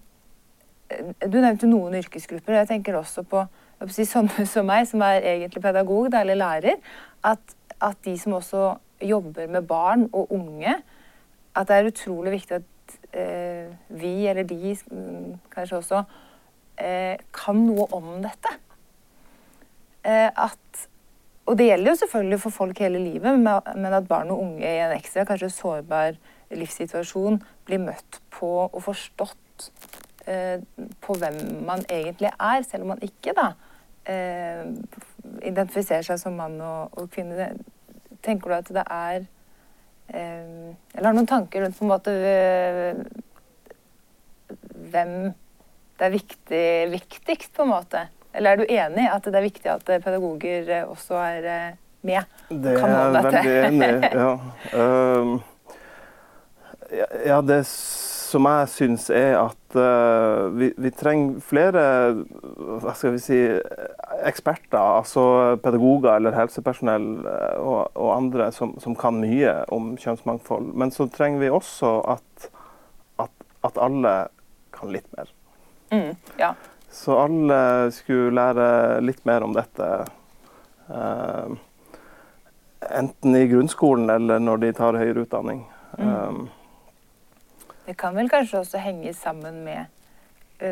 eh, 0.92 1.14
du 1.24 1.40
nevnte 1.40 1.70
noen 1.72 1.96
yrkesgrupper, 2.02 2.52
og 2.52 2.60
jeg 2.60 2.70
tenker 2.74 3.00
også 3.00 3.24
på 3.32 3.46
si, 3.94 4.04
sånne 4.10 4.44
som 4.54 4.68
meg, 4.68 4.90
som 4.92 5.06
er 5.08 5.24
egentlig 5.24 5.64
pedagog 5.64 6.12
da, 6.12 6.26
eller 6.26 6.42
lærer, 6.42 6.84
at, 7.24 7.56
at 7.80 8.04
de 8.04 8.18
som 8.20 8.36
også 8.42 8.74
jobber 9.08 9.48
med 9.54 9.70
barn 9.70 10.10
og 10.12 10.34
unge, 10.36 10.76
at 11.56 11.70
det 11.70 11.78
er 11.78 11.92
utrolig 11.94 12.36
viktig 12.36 12.60
at 12.60 12.68
vi, 13.14 14.12
eller 14.28 14.44
de 14.44 14.76
mm, 14.92 15.38
kanskje 15.54 15.78
også, 15.78 16.04
eh, 16.78 17.18
kan 17.34 17.60
noe 17.68 17.88
om 17.96 18.18
dette. 18.22 18.54
Eh, 20.04 20.30
at 20.30 20.88
og 21.48 21.56
det 21.56 21.70
gjelder 21.70 21.94
jo 21.94 22.00
selvfølgelig 22.02 22.40
for 22.44 22.50
folk 22.52 22.80
hele 22.84 23.00
livet, 23.00 23.40
men 23.40 23.94
at 23.94 24.08
barn 24.08 24.32
og 24.32 24.42
unge 24.44 24.68
i 24.68 24.82
en 24.84 24.92
ekstra 24.92 25.24
kanskje 25.24 25.48
sårbar 25.56 26.18
livssituasjon 26.52 27.40
blir 27.68 27.80
møtt 27.80 28.20
på 28.36 28.50
og 28.66 28.82
forstått 28.84 29.70
eh, 30.28 30.60
på 31.02 31.16
hvem 31.16 31.40
man 31.68 31.86
egentlig 31.88 32.34
er, 32.36 32.66
selv 32.68 32.84
om 32.84 32.92
man 32.96 33.06
ikke 33.06 33.32
da 33.38 33.48
eh, 34.12 34.68
identifiserer 35.48 36.04
seg 36.10 36.20
som 36.20 36.36
mann 36.36 36.60
og, 36.60 37.00
og 37.00 37.08
kvinne. 37.16 37.54
Tenker 38.24 38.52
du 38.52 38.58
at 38.58 38.74
det 38.76 38.84
er 38.84 39.22
eh, 39.24 39.32
Eller 40.08 41.10
har 41.10 41.16
noen 41.16 41.28
tanker 41.28 41.62
rundt 41.62 41.78
på 41.78 41.86
en 41.86 41.92
måte 41.92 42.14
eh, 42.14 43.02
hvem 44.92 45.12
det 45.98 46.06
er 46.06 46.14
viktig, 46.14 46.68
viktigst, 46.94 47.52
på 47.58 47.66
en 47.66 47.74
måte? 47.74 48.06
Eller 48.38 48.54
er 48.54 48.62
du 48.62 48.66
enig 48.70 49.04
i 49.08 49.12
at 49.12 49.28
det 49.28 49.40
er 49.40 49.48
viktig 49.48 49.72
at 49.74 49.92
pedagoger 50.06 50.72
eh, 50.78 50.88
også 50.88 51.20
er 51.20 51.52
eh, 51.52 51.78
med? 52.08 52.40
Det 52.50 52.78
er 52.78 52.96
jeg 52.96 53.14
veldig 53.18 53.60
enig 53.68 53.92
i. 53.92 54.12
Ja. 54.16 54.34
Um, 54.78 55.40
ja, 57.26 57.42
det 57.44 57.66
som 57.68 58.46
jeg 58.48 58.68
syns 58.72 59.10
er 59.12 59.34
at 59.40 59.78
vi, 60.56 60.70
vi, 60.78 60.92
trenger 60.96 61.42
flere 61.44 61.82
hva 62.84 62.94
skal 62.96 63.16
vi 63.16 63.20
si, 63.24 63.40
eksperter, 64.26 64.78
altså 64.80 65.58
pedagoger 65.64 66.16
eller 66.16 66.36
helsepersonell 66.36 67.08
og, 67.26 67.92
og 67.94 68.10
andre 68.16 68.52
som, 68.52 68.74
som, 68.82 68.96
kan 68.98 69.20
mye 69.22 69.54
om 69.74 69.96
kjønnsmangfold. 70.00 70.72
Men 70.74 70.92
så 70.92 71.08
trenger 71.12 71.44
vi 71.44 71.52
også 71.54 71.92
at, 72.16 72.50
at, 73.22 73.46
at 73.68 73.80
alle 73.82 74.16
kan 74.76 74.92
litt 74.94 75.08
mer. 75.18 75.32
Mm, 75.92 76.16
ja. 76.40 76.54
Så 76.92 77.18
alle 77.20 77.60
skulle 77.96 78.36
lære 78.36 79.00
litt 79.06 79.24
mer 79.28 79.46
om 79.46 79.56
dette. 79.56 79.90
Uh, 80.88 81.58
enten 82.92 83.36
i 83.36 83.48
grunnskolen 83.48 84.10
eller 84.10 84.40
når 84.40 84.64
de 84.64 84.72
tar 84.78 84.98
høyere 85.00 85.26
utdanning. 85.26 85.66
Mm. 85.98 86.08
Um, 86.08 86.48
det 87.88 87.96
kan 88.00 88.16
vel 88.16 88.30
kanskje 88.32 88.62
også 88.64 88.82
henge 88.84 89.14
sammen 89.16 89.62
med 89.64 89.86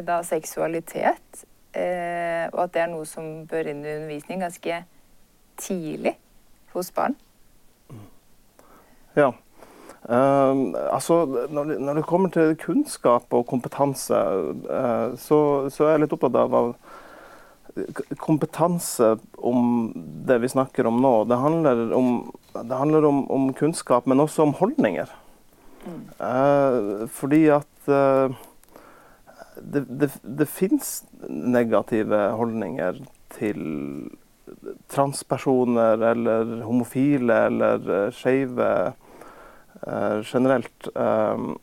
da, 0.08 0.19
seksualitet. 0.23 1.45
Uh, 1.75 2.45
og 2.53 2.59
at 2.65 2.75
det 2.75 2.85
er 2.85 2.91
noe 2.93 3.07
som 3.09 3.43
bør 3.49 3.67
inn 3.67 3.83
i 3.83 3.95
undervisning 3.97 4.39
ganske 4.45 4.83
tidlig 5.59 6.15
hos 6.75 6.91
barn. 6.95 7.17
Ja. 9.15 9.31
Uh, 10.05 10.75
altså, 10.93 11.25
når 11.49 11.63
det, 11.63 11.79
når 11.81 11.93
det, 11.99 12.05
kommer 12.05 12.29
til 12.29 12.53
kunnskap 12.61 13.33
og 13.33 13.47
kompetanse, 13.49 14.19
uh, 14.69 15.15
så, 15.17 15.39
så, 15.73 15.88
er 15.88 15.95
jeg 15.95 16.03
litt 16.03 16.15
opptatt 16.15 16.38
av, 16.38 16.53
av 16.53 18.15
kompetanse 18.21 19.15
om 19.35 19.89
det 20.27 20.38
vi 20.43 20.51
snakker 20.51 20.88
om 20.88 21.01
nå. 21.01 21.13
Det 21.27 21.39
handler 21.41 21.95
om, 21.97 22.11
det 22.53 22.81
handler 22.83 23.07
om, 23.09 23.23
om 23.33 23.49
kunnskap, 23.57 24.05
men 24.05 24.21
også 24.21 24.45
om 24.45 24.53
holdninger. 24.59 25.09
Mm. 25.85 26.03
Uh, 26.21 27.07
fordi 27.11 27.47
at 27.57 27.95
det, 29.62 29.86
det, 29.88 30.12
det 30.24 30.48
fins 30.50 31.04
negative 31.30 32.20
holdninger 32.39 33.02
til, 33.36 33.62
transpersoner 34.91 36.02
eller 36.12 36.62
homofile 36.65 37.38
eller 37.50 37.88
uh, 37.89 38.10
skeive 38.13 38.68
uh, 39.88 40.20
generelt. 40.22 40.89
Um, 40.94 41.56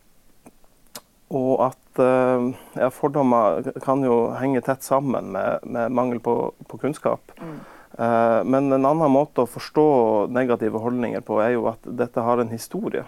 og 1.33 1.69
at 1.69 2.03
uh, 2.03 2.51
ja, 2.77 2.91
fordommer 2.93 3.63
kan 3.85 4.05
jo 4.05 4.33
henge 4.37 4.65
tett 4.67 4.85
sammen 4.85 5.33
med, 5.33 5.65
med 5.65 5.95
mangel 5.95 6.21
på, 6.21 6.37
på 6.69 6.83
kunnskap. 6.83 7.33
Mm. 7.41 7.57
Uh, 7.93 8.41
men 8.49 8.73
en 8.73 8.89
annen 8.89 9.13
måte 9.13 9.45
å 9.45 9.51
forstå 9.51 9.87
negative 10.33 10.81
holdninger 10.81 11.25
på 11.25 11.41
er 11.45 11.57
jo 11.57 11.69
at 11.73 11.87
dette 12.03 12.25
har 12.25 12.41
en 12.41 12.53
historie. 12.53 13.05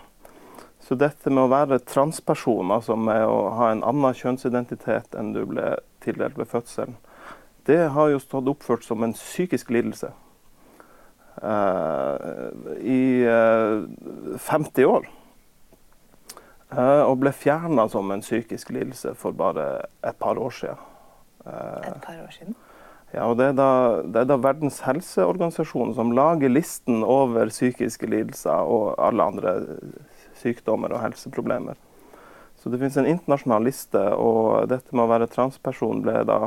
Så 0.85 0.99
dette 1.01 1.33
med 1.33 1.47
å 1.47 1.53
være 1.53 1.81
transperson, 1.89 2.73
altså 2.75 2.97
med 3.01 3.25
å 3.25 3.49
ha 3.57 3.71
en 3.73 3.85
annen 3.89 4.17
kjønnsidentitet 4.17 5.17
enn 5.17 5.33
du 5.33 5.45
ble 5.49 5.79
tildelt 6.05 6.37
ved 6.37 6.51
fødselen, 6.51 6.99
det 7.65 7.81
har 7.95 8.11
jo 8.13 8.21
stått 8.21 8.51
oppført 8.53 8.85
som 8.85 9.01
en 9.07 9.15
psykisk 9.17 9.71
lidelse 9.73 10.11
uh, 11.41 12.53
i 12.85 13.25
50 13.25 14.91
år. 14.91 15.09
Uh, 16.75 17.07
og 17.07 17.21
ble 17.23 17.33
fjerna 17.33 17.87
som 17.89 18.11
en 18.13 18.25
psykisk 18.25 18.75
lidelse 18.75 19.15
for 19.17 19.37
bare 19.37 19.87
et 20.05 20.19
par 20.21 20.37
år 20.37 20.53
siden. 20.53 20.85
Eh, 21.47 21.89
et 21.89 22.01
par 22.03 22.19
år 22.19 22.33
siden? 22.35 22.57
Ja, 23.15 23.29
og 23.29 23.39
det 23.39 23.53
er, 23.53 23.57
da, 23.57 23.69
det 24.03 24.25
er 24.25 24.27
da 24.27 24.41
Verdens 24.43 24.81
helseorganisasjon 24.83 25.95
som 25.95 26.11
lager 26.17 26.51
listen 26.51 27.05
over 27.07 27.53
psykiske 27.53 28.09
lidelser 28.11 28.67
og 28.67 28.97
alle 28.99 29.29
andre 29.31 29.53
sykdommer 30.45 30.93
og 30.95 31.03
helseproblemer. 31.03 31.81
Så 32.61 32.71
det 32.71 32.79
finnes 32.81 32.97
en 33.01 33.09
internasjonal 33.11 33.67
liste, 33.67 34.01
og 34.17 34.69
dette 34.71 34.95
med 34.95 35.05
å 35.05 35.11
være 35.11 35.29
transperson 35.33 36.05
ble 36.05 36.23
da 36.29 36.39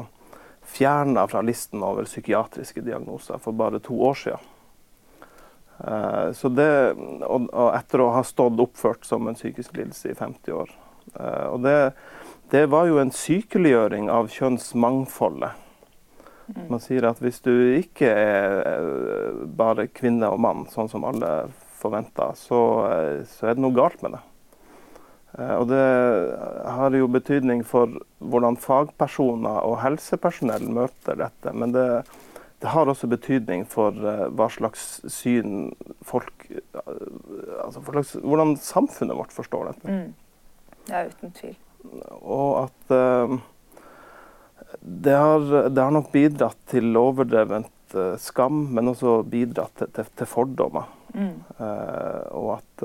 fjerna 0.67 1.27
fra 1.27 1.43
listen 1.45 1.83
over 1.85 2.07
psykiatriske 2.07 2.81
diagnoser 2.81 3.37
for 3.43 3.55
bare 3.55 3.79
to 3.83 3.99
år 4.03 4.17
siden. 4.23 4.53
Eh, 5.79 6.31
så 6.33 6.49
det, 6.49 6.71
og, 7.27 7.51
etter 7.75 8.01
å 8.01 8.09
ha 8.15 8.23
stått 8.25 8.59
oppført 8.59 9.05
som 9.05 9.27
en 9.29 9.37
psykisk 9.37 9.77
lidelse 9.77 10.11
i 10.11 10.17
50 10.17 10.57
år. 10.57 10.73
Eh, 11.13 11.45
og 11.51 11.61
det, 11.63 11.77
det 12.51 12.65
var 12.73 12.89
jo 12.89 12.99
en 13.01 13.13
sykeliggjøring 13.13 14.09
av 14.11 14.31
kjønnsmangfoldet. 14.33 15.63
Mm. 16.47 16.65
Man 16.71 16.81
sier 16.81 17.05
at 17.09 17.21
hvis 17.21 17.41
du 17.45 17.53
ikke 17.77 18.09
er 18.09 18.59
eh, 18.65 19.45
bare 19.59 19.89
kvinne 19.91 20.31
og 20.33 20.41
mann, 20.41 20.65
sånn 20.73 20.89
som 20.91 21.05
alle 21.07 21.51
forventer, 21.77 22.33
så, 22.37 22.59
så 23.29 23.47
er 23.47 23.57
det 23.57 23.63
noe 23.63 23.75
galt 23.75 24.01
med 24.05 24.17
det. 24.17 24.23
Og 25.37 25.67
det 25.69 25.81
har 26.65 26.95
jo 26.97 27.09
betydning 27.13 27.59
for 27.67 27.91
hvordan 28.17 28.55
fagpersoner 28.57 29.59
og 29.67 29.75
helsepersonell 29.83 30.65
møter 30.73 31.19
dette. 31.19 31.53
Men 31.53 31.75
det, 31.75 31.85
det 32.63 32.71
har 32.73 32.89
også 32.89 33.09
betydning 33.11 33.67
for 33.69 33.93
uh, 34.01 34.25
hva 34.33 34.47
slags 34.49 34.87
syn 35.13 35.75
folk 36.05 36.47
altså 37.61 37.83
slags, 37.85 38.15
Hvordan 38.23 38.55
samfunnet 38.57 39.19
vårt 39.19 39.35
forstår 39.35 39.71
dette. 39.71 39.93
Mm. 39.93 40.73
Ja, 40.89 41.03
uten 41.05 41.35
tvil. 41.37 41.55
Og 42.17 42.63
at 42.63 42.95
uh, 42.97 43.37
det, 44.81 45.13
har, 45.13 45.45
det, 45.69 45.81
har, 45.83 45.93
nok 45.93 46.09
bidratt 46.11 46.57
til 46.71 46.97
overdrevent 46.97 47.73
skam, 48.19 48.65
men 48.73 48.91
også 48.91 49.21
bidratt 49.29 49.77
til, 49.77 49.91
til, 49.93 50.09
til 50.17 50.27
fordommer. 50.27 50.89
Mm. 51.13 51.37
og 52.35 52.57
at 52.57 52.83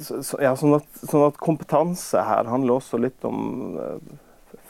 så, 0.00 0.38
ja, 0.40 0.54
sånn 0.56 0.76
at, 0.78 0.86
sånn 1.02 1.26
at 1.26 1.40
kompetanse 1.42 2.22
her 2.24 2.48
handler 2.48 2.78
også 2.78 3.00
litt 3.02 3.26
om 3.26 3.74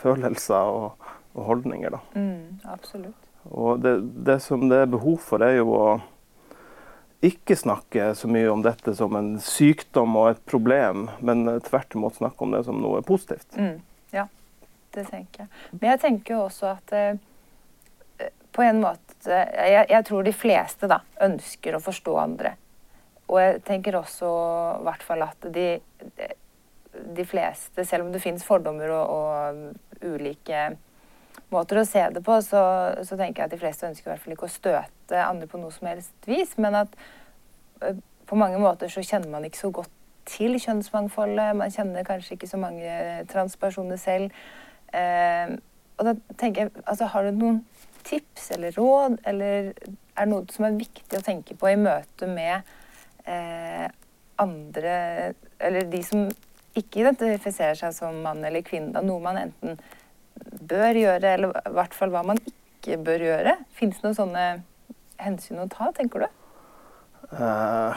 følelser 0.01 0.73
og, 0.73 1.13
og 1.35 1.47
holdninger. 1.51 1.95
Da. 1.95 2.01
Mm, 2.19 2.59
absolutt. 2.73 3.31
Og 3.51 3.81
det, 3.85 3.99
det, 4.27 4.41
som 4.43 4.69
det 4.71 4.85
er 4.85 4.91
behov 4.91 5.21
for, 5.25 5.45
er 5.45 5.59
jo 5.59 5.75
å 5.77 5.87
ikke 7.25 7.57
snakke 7.57 8.11
så 8.17 8.29
mye 8.29 8.51
om 8.53 8.63
dette 8.65 8.95
som 8.97 9.15
en 9.17 9.35
sykdom 9.41 10.17
og 10.21 10.35
et 10.35 10.43
problem, 10.49 11.09
men 11.25 11.47
tvert 11.65 11.97
imot 11.97 12.19
snakke 12.19 12.45
om 12.45 12.53
det 12.53 12.65
som 12.67 12.81
noe 12.83 13.01
positivt. 13.07 13.49
Mm, 13.57 13.79
ja, 14.13 14.27
det 14.97 15.07
tenker 15.09 15.45
jeg. 15.45 15.53
Men 15.79 15.89
jeg 15.95 16.03
tenker 16.05 16.37
jo 16.37 16.43
også 16.49 16.75
at 16.75 16.93
eh, 16.97 17.23
på 18.55 18.63
en 18.63 18.81
måte 18.83 19.05
jeg, 19.35 19.87
jeg, 19.91 20.05
tror 20.07 20.25
de 20.25 20.33
fleste 20.37 20.89
da, 20.91 21.01
ønsker 21.25 21.75
å 21.75 21.83
forstå 21.83 22.17
andre. 22.21 22.55
Og 23.27 23.39
jeg 23.41 23.61
tenker 23.67 23.97
også 23.99 24.31
i 24.81 24.85
hvert 24.87 25.05
fall 25.07 25.25
at 25.25 25.47
de, 25.55 25.69
de 27.17 27.25
fleste, 27.27 27.87
selv 27.89 28.07
om 28.07 28.13
det 28.13 28.23
finnes 28.23 28.45
fordommer 28.45 28.93
og, 28.93 29.15
og 29.15 30.05
ulike 30.05 30.67
måter 31.55 31.81
å 31.81 31.87
se 31.89 32.03
det 32.15 32.23
på, 32.25 32.37
så, 32.45 32.63
så, 33.07 33.17
tenker 33.17 33.43
jeg 33.43 33.49
at 33.49 33.55
de 33.55 33.61
fleste 33.63 33.89
ønsker 33.89 34.09
i 34.09 34.13
hvert 34.13 34.25
fall 34.25 34.37
ikke 34.37 34.49
å 34.49 34.55
støte 34.55 35.25
andre 35.25 35.49
på 35.51 35.61
noe 35.61 35.73
som 35.75 35.89
helst 35.89 36.29
vis. 36.29 36.57
Men 36.61 36.83
at 36.85 36.97
på 38.29 38.39
mange 38.39 38.61
måter 38.61 38.93
så 38.93 39.05
kjenner 39.05 39.33
man 39.33 39.47
ikke 39.47 39.63
så 39.65 39.73
godt 39.75 39.93
til 40.29 40.57
kjønnsmangfoldet. 40.61 41.57
Man 41.57 41.73
kjenner 41.73 42.07
kanskje 42.07 42.37
ikke 42.37 42.49
så 42.49 42.61
mange 42.61 43.25
transpersoner 43.33 44.01
selv. 44.01 44.45
Eh, 44.95 45.57
og 45.99 46.09
da 46.09 46.15
tenker 46.41 46.65
jeg, 46.67 46.73
altså 46.85 47.09
Har 47.11 47.27
du 47.27 47.37
noen 47.39 47.61
tips 48.05 48.51
eller 48.57 48.75
råd, 48.77 49.19
eller 49.27 49.73
er 49.73 50.25
det 50.25 50.31
noe 50.31 50.55
som 50.55 50.69
er 50.69 50.79
viktig 50.79 51.19
å 51.19 51.25
tenke 51.25 51.57
på 51.59 51.71
i 51.71 51.79
møte 51.81 52.29
med 52.31 52.75
eh, 53.27 53.87
andre 54.43 54.95
Eller 55.63 55.87
de 55.91 56.01
som 56.03 56.25
ikke 56.75 57.05
identifiserer 57.05 57.79
seg 57.79 57.93
som 57.95 58.17
mann 58.25 58.43
eller 58.45 58.65
kvinne, 58.67 58.99
noe 59.07 59.23
man 59.23 59.39
enten 59.39 59.79
bør 60.67 60.99
gjøre, 60.99 61.37
eller 61.37 61.55
i 61.55 61.75
hvert 61.77 61.95
fall 61.95 62.11
hva 62.11 62.25
man 62.27 62.41
ikke 62.43 62.99
bør 63.07 63.23
gjøre? 63.23 63.55
Fins 63.79 64.01
det 64.01 64.09
noen 64.09 64.19
sånne 64.19 64.47
hensyn 65.23 65.63
å 65.63 65.69
ta, 65.71 65.93
tenker 65.95 66.25
du? 66.25 66.27
Uh, 67.31 67.95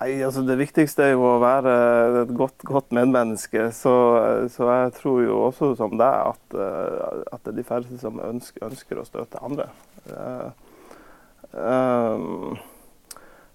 nei, 0.00 0.22
altså 0.24 0.42
Det 0.46 0.56
viktigste 0.60 1.04
er 1.04 1.12
jo 1.14 1.26
å 1.28 1.40
være 1.42 1.74
et 2.22 2.32
godt, 2.36 2.64
godt 2.66 2.90
medmenneske. 2.96 3.68
Så, 3.76 3.92
så, 4.52 4.70
jeg 4.72 4.94
tror 4.96 5.20
jo 5.24 5.38
også 5.50 5.74
som 5.78 5.96
deg 6.00 6.32
at, 6.32 6.56
uh, 6.56 7.20
at 7.30 7.44
det 7.44 7.52
er 7.52 7.60
de 7.60 7.68
færreste 7.68 8.00
som 8.00 8.20
ønsker, 8.24 8.64
ønsker 8.70 9.00
å 9.00 9.06
støte 9.08 9.42
andre. 9.44 9.68
Uh, 10.08 10.48
um, 11.52 12.58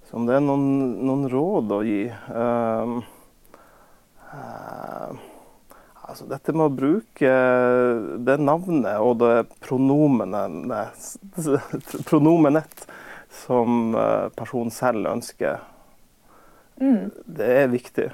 så 0.05 0.19
om 0.19 0.29
det 0.29 0.37
er 0.37 0.45
noen, 0.45 0.65
noen 1.01 1.27
råd 1.31 1.71
å 1.73 1.81
gi 1.85 2.03
altså 6.05 6.25
dette 6.29 6.53
med 6.53 6.67
å 6.67 6.75
bruke 6.75 7.31
det 8.27 8.35
navnet 8.37 8.99
og 9.01 9.23
det 9.23 9.47
pronomenet, 9.63 11.07
pronomenet 12.09 12.85
som 13.45 13.95
personen 14.37 14.75
selv 14.75 15.09
ønsker, 15.09 15.63
mm. 16.81 17.01
det 17.37 17.49
er 17.61 17.73
viktig. 17.73 18.09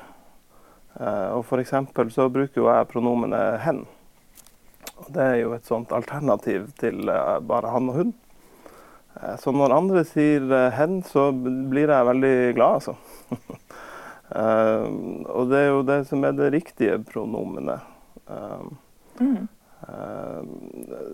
Uh, 1.00 1.38
og 1.38 1.46
for 1.48 1.62
eksempel 1.62 2.12
så 2.12 2.28
bruker 2.32 2.62
jo 2.62 2.70
jeg 2.70 2.90
pronomenet 2.92 3.62
'hen'. 3.64 3.86
Og 5.02 5.14
det 5.16 5.24
er 5.24 5.38
jo 5.42 5.54
et 5.54 5.66
sånt 5.66 5.92
alternativ 5.92 6.68
til 6.78 7.10
bare 7.48 7.72
han 7.74 7.90
og 7.90 7.96
hun. 7.96 8.14
Så 9.38 9.52
når 9.52 9.74
andre 9.74 10.04
sier 10.06 10.72
'hen', 10.72 11.04
så 11.04 11.32
blir 11.34 11.90
jeg 11.90 12.06
veldig 12.06 12.56
glad, 12.56 12.74
altså. 12.74 12.96
Og 14.32 15.50
det 15.50 15.58
er 15.60 15.68
jo 15.68 15.82
det 15.84 16.08
som 16.08 16.24
er 16.24 16.32
det 16.32 16.54
riktige 16.54 17.04
pronomenet. 17.04 17.82
Mm. 19.20 19.48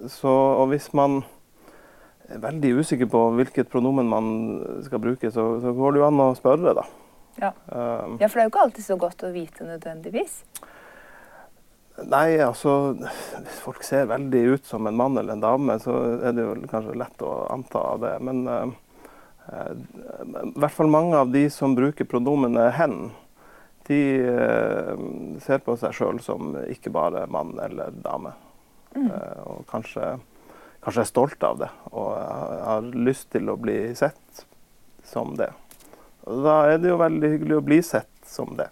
så, 0.08 0.30
og 0.30 0.68
hvis 0.68 0.94
man 0.94 1.24
er 2.30 2.44
veldig 2.44 2.76
usikker 2.78 3.10
på 3.10 3.24
hvilket 3.40 3.72
pronomen 3.72 4.10
man 4.12 4.28
skal 4.86 5.00
bruke, 5.00 5.32
så, 5.32 5.48
så 5.64 5.74
går 5.74 5.96
det 5.96 6.02
jo 6.02 6.08
an 6.08 6.24
å 6.24 6.30
spørre, 6.38 6.76
da. 6.78 6.86
Ja. 7.38 7.52
ja, 7.70 8.28
for 8.28 8.34
det 8.34 8.42
er 8.42 8.48
jo 8.48 8.52
ikke 8.52 8.64
alltid 8.66 8.86
så 8.86 8.98
godt 8.98 9.24
å 9.28 9.30
vite 9.34 9.68
nødvendigvis. 9.68 10.40
Nei, 11.98 12.38
altså 12.42 12.94
Hvis 12.98 13.60
folk 13.62 13.86
ser 13.86 14.10
veldig 14.10 14.42
ut 14.54 14.66
som 14.70 14.86
en 14.90 14.98
mann 14.98 15.18
eller 15.18 15.34
en 15.34 15.44
dame, 15.44 15.78
så 15.82 15.96
er 16.18 16.36
det 16.38 16.46
jo 16.46 16.58
kanskje 16.70 16.98
lett 16.98 17.24
å 17.26 17.32
anta 17.54 17.84
det. 18.02 18.16
Men 18.26 18.44
i 19.48 20.60
hvert 20.60 20.76
fall 20.76 20.92
mange 20.92 21.18
av 21.18 21.32
de 21.32 21.46
som 21.54 21.76
bruker 21.76 22.06
pronomenet 22.06 22.74
'hen', 22.76 23.12
de 23.88 24.00
uh, 24.20 25.40
ser 25.40 25.64
på 25.64 25.78
seg 25.80 25.96
sjøl 25.96 26.20
som 26.24 26.56
ikke 26.68 26.92
bare 26.92 27.28
mann 27.32 27.56
eller 27.64 27.96
dame. 28.04 28.34
Mm. 28.96 29.08
Uh, 29.08 29.44
og 29.46 29.62
kanskje, 29.70 30.18
kanskje, 30.84 31.06
er 31.06 31.08
stolt 31.08 31.44
av 31.48 31.62
det 31.62 31.70
og 31.94 32.10
har 32.18 32.90
lyst 32.92 33.30
til 33.32 33.48
å 33.48 33.56
bli 33.60 33.96
sett 33.96 34.44
som 35.08 35.38
det. 35.40 35.54
Og 36.28 36.44
da 36.44 36.56
er 36.74 36.82
det 36.84 36.92
jo 36.92 37.00
veldig 37.00 37.30
hyggelig 37.36 37.58
å 37.58 37.64
bli 37.64 37.78
sett 37.86 38.12
som 38.28 38.52
det. 38.60 38.68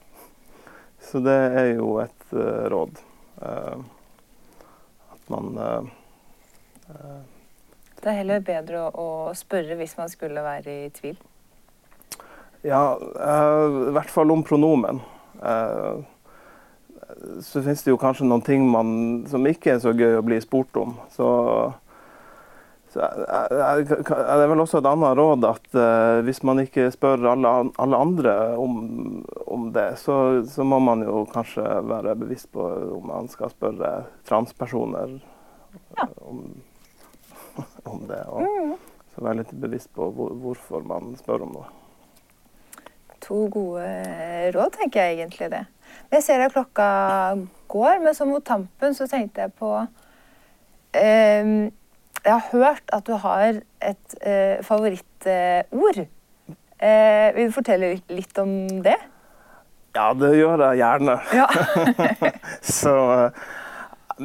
Så 0.99 1.21
det 1.23 1.35
er 1.35 1.69
jo 1.77 1.93
et 2.03 2.33
uh, 2.35 2.65
råd. 2.73 2.99
Uh, 3.39 3.77
at 5.15 5.31
man 5.31 5.55
uh, 5.59 5.93
det 8.01 8.11
er 8.11 8.19
heller 8.19 8.43
bedre 8.45 8.83
å, 8.85 9.05
å 9.31 9.33
spørre 9.33 9.77
hvis 9.79 9.95
man 9.97 10.11
skulle 10.11 10.43
være 10.45 10.73
i 10.83 10.89
tvil? 10.93 11.15
Ja, 12.65 12.97
i 12.97 13.93
hvert 13.95 14.11
fall 14.13 14.29
om 14.33 14.43
pronomen. 14.45 14.99
Så 17.41 17.63
finnes 17.65 17.81
det 17.81 17.89
jo 17.89 17.97
kanskje 18.01 18.27
noen 18.29 18.43
ting 18.45 18.67
man, 18.69 18.91
som 19.29 19.45
ikke 19.49 19.73
er 19.73 19.81
så 19.81 19.93
gøy 19.97 20.19
å 20.19 20.25
bli 20.25 20.37
spurt 20.43 20.77
om. 20.77 20.93
Så, 21.13 21.27
det 22.95 24.11
er 24.15 24.47
vel 24.47 24.63
også 24.63 24.79
et 24.79 24.87
annet 24.89 25.17
råd 25.19 25.47
at 25.49 25.65
uh, 25.75 26.19
hvis 26.23 26.41
man 26.47 26.61
ikke 26.63 26.87
spør 26.93 27.27
alle, 27.33 27.51
alle 27.81 27.99
andre 27.99 28.35
om, 28.61 28.77
om 29.51 29.69
det, 29.75 29.87
så, 29.99 30.17
så, 30.47 30.63
må 30.63 30.79
man 30.83 31.03
jo 31.03 31.25
kanskje 31.31 31.63
være 31.89 32.15
bevisst 32.23 32.51
på 32.55 32.65
om 32.95 33.09
man 33.11 33.31
skal 33.31 33.51
spørre 33.51 33.93
transpersoner 34.27 35.17
ja. 35.97 36.07
om, 36.23 36.43
om, 37.91 38.05
det. 38.07 38.21
Og 38.31 38.47
mm. 38.47 38.75
så 39.13 39.25
være 39.27 39.41
litt 39.43 39.55
bevisst 39.59 39.91
på 39.95 40.07
hvor, 40.15 40.31
hvorfor 40.39 40.87
man 40.87 41.17
spør 41.19 41.49
om 41.49 41.57
noe 41.59 41.73
to 43.25 43.47
gode 43.49 43.85
råd, 44.53 44.75
tenker 44.75 45.01
jeg 45.01 45.19
egentlig 45.19 45.49
det. 45.49 45.63
Jeg 46.13 46.25
ser 46.25 46.43
at 46.45 46.53
klokka 46.53 46.87
går, 47.71 48.01
men 48.03 48.13
så 48.13 48.27
mot 48.29 48.43
tampen 48.45 48.93
så 48.93 49.07
tenkte 49.09 49.45
jeg 49.45 49.53
på 49.57 49.71
eh, 50.93 51.71
Jeg 52.25 52.33
har 52.33 52.47
hørt 52.51 52.89
at 52.95 53.05
du 53.05 53.13
har 53.21 53.59
et 53.85 54.15
eh, 54.25 54.57
favorittord. 54.65 55.99
Eh, 56.81 57.27
vil 57.35 57.51
du 57.51 57.53
fortelle 57.53 57.91
litt 58.09 58.39
om 58.41 58.55
det? 58.85 58.97
Ja, 59.95 60.09
det 60.17 60.31
gjør 60.35 60.63
jeg 60.65 60.81
gjerne. 60.81 61.19
Ja. 61.37 61.45
så 62.81 62.95
eh, 63.13 63.45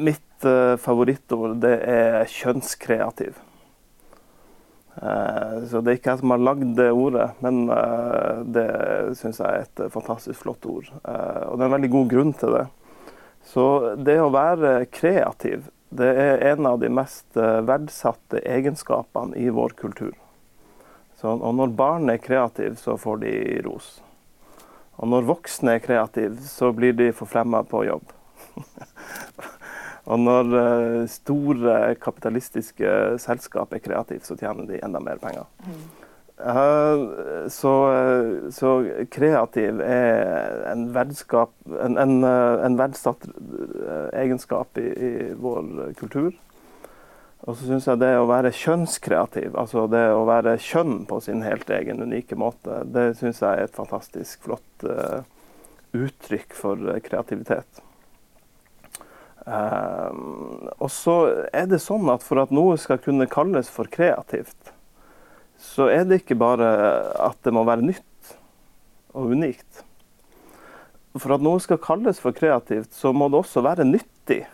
mitt 0.01 0.47
eh, 0.49 0.73
favorittord, 0.81 1.59
det 1.61 1.77
er 1.87 2.25
kjønnskreativ. 2.31 3.37
Eh, 4.97 5.57
så 5.69 5.79
det 5.79 5.93
er 5.93 5.99
ikke 5.99 6.15
jeg 6.15 6.21
som 6.23 6.33
har 6.33 6.43
lagd 6.43 6.73
det 6.79 6.89
ordet, 6.91 7.29
men 7.45 7.63
eh, 7.71 8.41
det 8.57 8.67
syns 9.19 9.43
jeg 9.43 9.47
er 9.47 9.67
et 9.67 9.83
fantastisk 9.93 10.41
flott 10.41 10.65
ord. 10.65 10.89
Og 11.05 11.53
det 11.53 11.61
er 11.61 11.69
en 11.69 11.77
veldig 11.77 11.93
god 11.93 12.09
grunn 12.15 12.33
til 12.41 12.57
det. 12.57 12.65
Så 13.51 13.67
det 13.97 14.17
å 14.21 14.33
være 14.33 14.87
kreativ, 14.93 15.69
det 15.91 16.09
er 16.23 16.45
en 16.53 16.67
av 16.69 16.79
de 16.79 16.89
mest 16.91 17.35
verdsatte 17.35 18.39
egenskapene 18.47 19.35
i 19.37 19.49
vår 19.51 19.75
kultur. 19.79 20.13
Så, 21.19 21.35
og 21.35 21.53
når 21.57 21.75
barn 21.77 22.09
er 22.09 22.21
kreative, 22.23 22.77
så 22.79 22.95
får 22.97 23.21
de 23.25 23.33
ros. 23.67 23.99
Og 25.01 25.09
når 25.11 25.27
voksne 25.29 25.75
er 25.75 25.83
kreative, 25.83 26.39
så 26.45 26.71
blir 26.73 26.95
de 26.97 27.11
forfremma 27.13 27.63
på 27.69 27.83
jobb. 27.89 28.15
Og 30.09 30.17
når 30.17 30.47
uh, 30.49 31.01
store 31.09 31.95
kapitalistiske 32.01 32.93
selskap 33.21 33.73
er 33.73 33.83
kreative, 33.83 34.25
så 34.25 34.37
tjener 34.39 34.65
de 34.69 34.79
enda 34.81 35.01
mer 35.03 35.21
penger. 35.21 35.45
Mm. 35.61 35.83
Uh, 36.41 37.45
så, 37.53 37.71
så, 38.49 38.71
kreativ 39.13 39.83
er 39.85 40.63
en, 40.71 40.87
verdskap, 40.95 41.53
en, 41.69 41.99
en, 42.01 42.15
en 42.25 42.79
verdsatt 42.79 43.27
egenskap 44.17 44.79
i, 44.81 44.87
i, 44.87 45.11
vår 45.39 45.93
kultur. 45.99 46.31
Og 47.41 47.57
så 47.57 47.67
syns 47.67 47.87
jeg 47.89 48.01
det 48.03 48.11
å 48.19 48.27
være 48.29 48.53
kjønnskreativ, 48.53 49.55
altså 49.57 49.87
det 49.89 50.03
å 50.13 50.25
være 50.29 50.59
kjønn 50.61 51.05
på 51.09 51.17
sin 51.25 51.41
helt 51.41 51.69
egen 51.73 52.03
unike 52.05 52.37
måte, 52.37 52.83
det 52.85 53.15
syns 53.17 53.41
jeg 53.41 53.49
er 53.49 53.65
et 53.65 53.77
fantastisk 53.77 54.45
flott 54.45 54.85
uttrykk 55.97 56.53
for 56.53 56.99
kreativitet. 57.03 57.81
Um, 59.41 60.69
og 60.77 60.91
så 60.93 61.15
er 61.49 61.65
det 61.71 61.81
sånn 61.81 62.05
at 62.13 62.21
for 62.21 62.43
at 62.43 62.51
noe 62.53 62.75
skal 62.77 62.99
kunne 63.01 63.25
kalles 63.29 63.71
for 63.73 63.89
kreativt, 63.89 64.73
så 65.57 65.87
er 65.89 66.05
det 66.05 66.21
ikke 66.21 66.37
bare 66.37 66.67
at 67.21 67.39
det 67.45 67.53
må 67.53 67.63
være 67.65 67.85
nytt 67.85 68.35
og 69.17 69.33
unikt. 69.33 69.81
For 71.19 71.35
at 71.35 71.43
noe 71.43 71.59
skal 71.59 71.81
kalles 71.83 72.21
for 72.23 72.35
kreativt, 72.35 72.93
så 72.95 73.11
må 73.11 73.27
det 73.31 73.41
også 73.41 73.63
være 73.65 73.87
nyttig. 73.87 74.45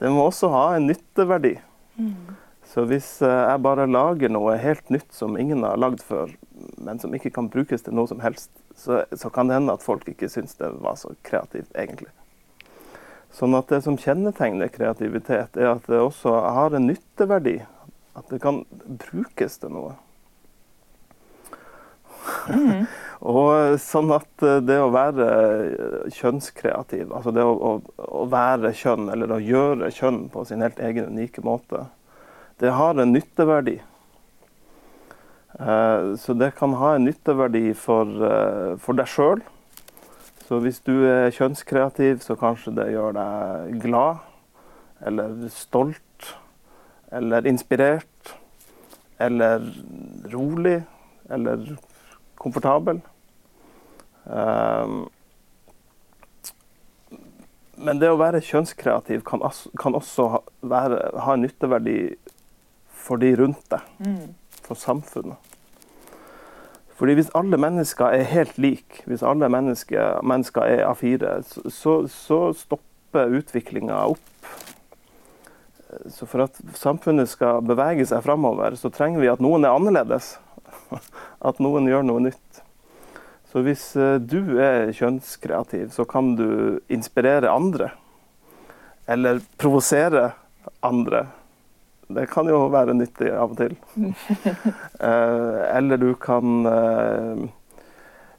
Det 0.00 0.10
må 0.12 0.26
også 0.26 0.50
ha 0.52 0.64
en 0.76 0.88
nytteverdi. 0.88 1.54
Mm. 1.96 2.36
Så 2.70 2.84
hvis 2.86 3.08
eh, 3.26 3.32
jeg 3.50 3.62
bare 3.64 3.88
lager 3.90 4.30
noe 4.32 4.54
helt 4.60 4.92
nytt 4.92 5.10
som 5.16 5.36
ingen 5.40 5.64
har 5.66 5.80
lagd 5.80 6.04
før, 6.06 6.30
men 6.78 7.00
som 7.02 7.12
ikke 7.16 7.32
kan 7.34 7.50
brukes 7.52 7.82
til 7.84 7.96
noe 7.96 8.08
som 8.08 8.22
helst, 8.22 8.52
så, 8.78 9.02
så 9.12 9.30
kan 9.34 9.50
det 9.50 9.58
hende 9.58 9.74
at 9.74 9.84
folk 9.84 10.06
ikke 10.08 10.30
syns 10.30 10.54
det 10.60 10.70
var 10.84 10.96
så 11.00 11.12
kreativt, 11.26 11.72
egentlig. 11.74 12.12
Sånn 13.34 13.54
at 13.58 13.68
det 13.70 13.82
som 13.84 13.98
kjennetegner 14.00 14.70
kreativitet, 14.72 15.58
er 15.58 15.74
at 15.74 15.90
det 15.90 16.00
også 16.02 16.32
har 16.32 16.76
en 16.76 16.88
nytteverdi. 16.88 17.60
At 18.18 18.30
det 18.32 18.40
kan 18.42 18.64
brukes 18.86 19.60
til 19.62 19.74
noe. 19.74 19.92
Mm. 22.50 22.86
Og 23.20 23.76
sånn 23.82 24.14
at 24.16 24.44
det 24.64 24.78
å 24.80 24.88
være 24.94 25.26
kjønnskreativ, 26.16 27.10
altså 27.12 27.34
det 27.36 27.44
å, 27.44 27.52
å, 27.52 27.72
å, 28.00 28.24
være 28.32 28.72
kjønn, 28.76 29.10
eller 29.12 29.34
å 29.34 29.42
gjøre 29.44 29.90
kjønn 29.92 30.22
på 30.32 30.46
sin 30.48 30.64
helt 30.64 30.80
egen 30.80 31.10
unike 31.12 31.44
måte, 31.44 31.84
det 32.60 32.72
har 32.76 32.96
en 32.96 33.12
nytteverdi. 33.12 33.76
Så 36.20 36.36
det 36.40 36.54
kan 36.56 36.76
ha 36.80 36.94
en 36.96 37.04
nytteverdi 37.08 37.74
for, 37.76 38.08
for 38.80 38.96
deg 38.96 39.08
sjøl. 39.08 39.42
Så 40.50 40.58
hvis 40.64 40.80
du 40.82 41.04
er 41.06 41.32
kjønnskreativ, 41.36 42.24
så 42.24 42.34
kanskje 42.40 42.72
det 42.74 42.88
gjør 42.94 43.14
deg 43.16 43.76
glad, 43.84 44.24
eller 45.06 45.36
stolt, 45.54 46.32
eller 47.12 47.46
inspirert, 47.46 48.32
eller 49.20 49.62
rolig, 50.32 50.80
eller 51.30 51.76
komfortabel. 52.40 53.00
Um, 54.24 55.08
men 57.80 58.00
det 58.00 58.10
å 58.12 58.18
være 58.20 58.42
kjønnskreativ 58.44 59.22
kan, 59.24 59.40
også 59.96 60.26
være, 60.60 60.98
ha 61.24 61.36
en 61.36 61.46
nytteverdi 61.46 62.00
for 63.00 63.20
de 63.20 63.32
rundt 63.40 63.62
deg, 63.72 63.86
mm. 64.04 64.58
for 64.66 64.76
samfunnet. 64.76 65.50
Fordi 67.00 67.14
hvis 67.16 67.30
alle 67.32 67.56
mennesker 67.56 68.12
er 68.12 68.28
helt 68.28 68.58
like, 68.60 69.00
hvis 69.08 69.24
alle 69.24 69.48
mennesker, 69.48 70.20
mennesker 70.20 70.66
er 70.68 70.82
A4, 70.90 71.38
så, 71.72 71.94
så 72.12 72.40
stopper 72.52 73.32
utviklinga 73.40 74.02
opp. 74.12 74.50
Så 76.12 76.28
for 76.28 76.44
at 76.44 76.60
samfunnet 76.76 77.32
skal 77.32 77.64
bevege 77.64 78.04
seg 78.06 78.20
framover, 78.26 78.76
så 78.76 78.92
trenger 78.92 79.24
vi 79.24 79.32
at 79.32 79.40
noen 79.40 79.64
er 79.64 79.72
annerledes. 79.78 80.34
At 81.48 81.60
noen 81.62 81.88
gjør 81.90 82.06
noe 82.06 82.26
nytt. 82.28 82.62
Så 83.50 83.64
hvis 83.66 83.90
eh, 83.98 84.18
du 84.22 84.58
er 84.62 84.92
kjønnskreativ, 84.94 85.90
så 85.94 86.06
kan 86.08 86.34
du 86.38 86.80
inspirere 86.92 87.50
andre. 87.50 87.90
Eller 89.10 89.42
provosere 89.58 90.30
andre 90.86 91.26
det 92.10 92.26
kan 92.26 92.48
jo 92.50 92.64
være 92.72 92.94
nyttig 92.98 93.30
av 93.30 93.54
og 93.54 93.60
til. 93.60 93.76
Eh, 95.00 95.60
eller 95.78 95.96
du 95.96 96.10
kan 96.20 96.66
eh, 96.68 97.38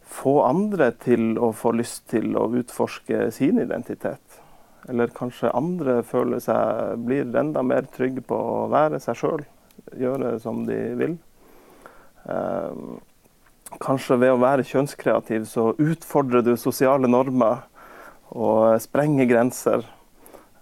få 0.05 0.33
andre 0.45 0.91
til 1.01 1.39
å 1.41 1.47
få 1.57 1.71
lyst 1.73 2.03
til 2.11 2.35
å 2.37 2.43
utforske 2.59 3.31
sin 3.33 3.57
identitet. 3.63 4.37
Eller 4.91 5.09
kanskje 5.15 5.49
andre 5.57 6.03
føler 6.05 6.43
seg, 6.43 7.01
blir 7.07 7.33
enda 7.33 7.63
mer 7.65 7.89
trygge 7.95 8.21
på 8.29 8.37
å 8.37 8.67
være 8.69 8.99
seg 9.01 9.17
sjøl. 9.23 9.43
Gjøre 9.97 10.35
som 10.43 10.61
de 10.67 10.77
vil. 10.99 11.17
Eh, 12.29 12.81
kanskje 13.81 14.19
ved 14.21 14.33
å 14.33 14.41
være 14.41 14.65
kjønnskreativ 14.67 15.47
så 15.49 15.71
utfordrer 15.79 16.45
du 16.45 16.53
sosiale 16.59 17.09
normer 17.09 17.63
og 18.31 18.77
sprenger 18.83 19.29
grenser. 19.29 19.85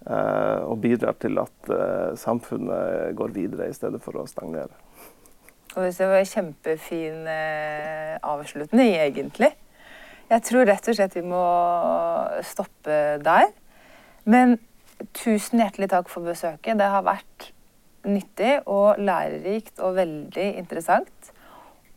Eh, 0.00 0.60
og 0.64 0.78
bidrar 0.80 1.18
til 1.20 1.36
at 1.42 1.72
eh, 1.74 2.12
samfunnet 2.16 3.12
går 3.18 3.34
videre 3.36 3.68
i 3.68 3.74
stedet 3.76 4.00
for 4.02 4.16
å 4.16 4.28
stagnere. 4.28 4.72
Og 5.76 5.84
det 5.86 6.06
var 6.08 6.18
en 6.18 6.26
kjempefin 6.26 7.28
avslutning, 8.26 8.96
egentlig. 8.98 9.52
Jeg 10.30 10.42
tror 10.48 10.66
rett 10.66 10.88
og 10.90 10.96
slett 10.96 11.14
vi 11.14 11.22
må 11.22 11.44
stoppe 12.48 12.96
der. 13.22 13.52
Men 14.26 14.56
tusen 15.14 15.62
hjertelig 15.62 15.92
takk 15.92 16.10
for 16.10 16.26
besøket. 16.26 16.74
Det 16.80 16.88
har 16.90 17.06
vært 17.06 17.52
nyttig 18.08 18.56
og 18.70 18.98
lærerikt 18.98 19.78
og 19.84 19.94
veldig 20.00 20.48
interessant. 20.58 21.30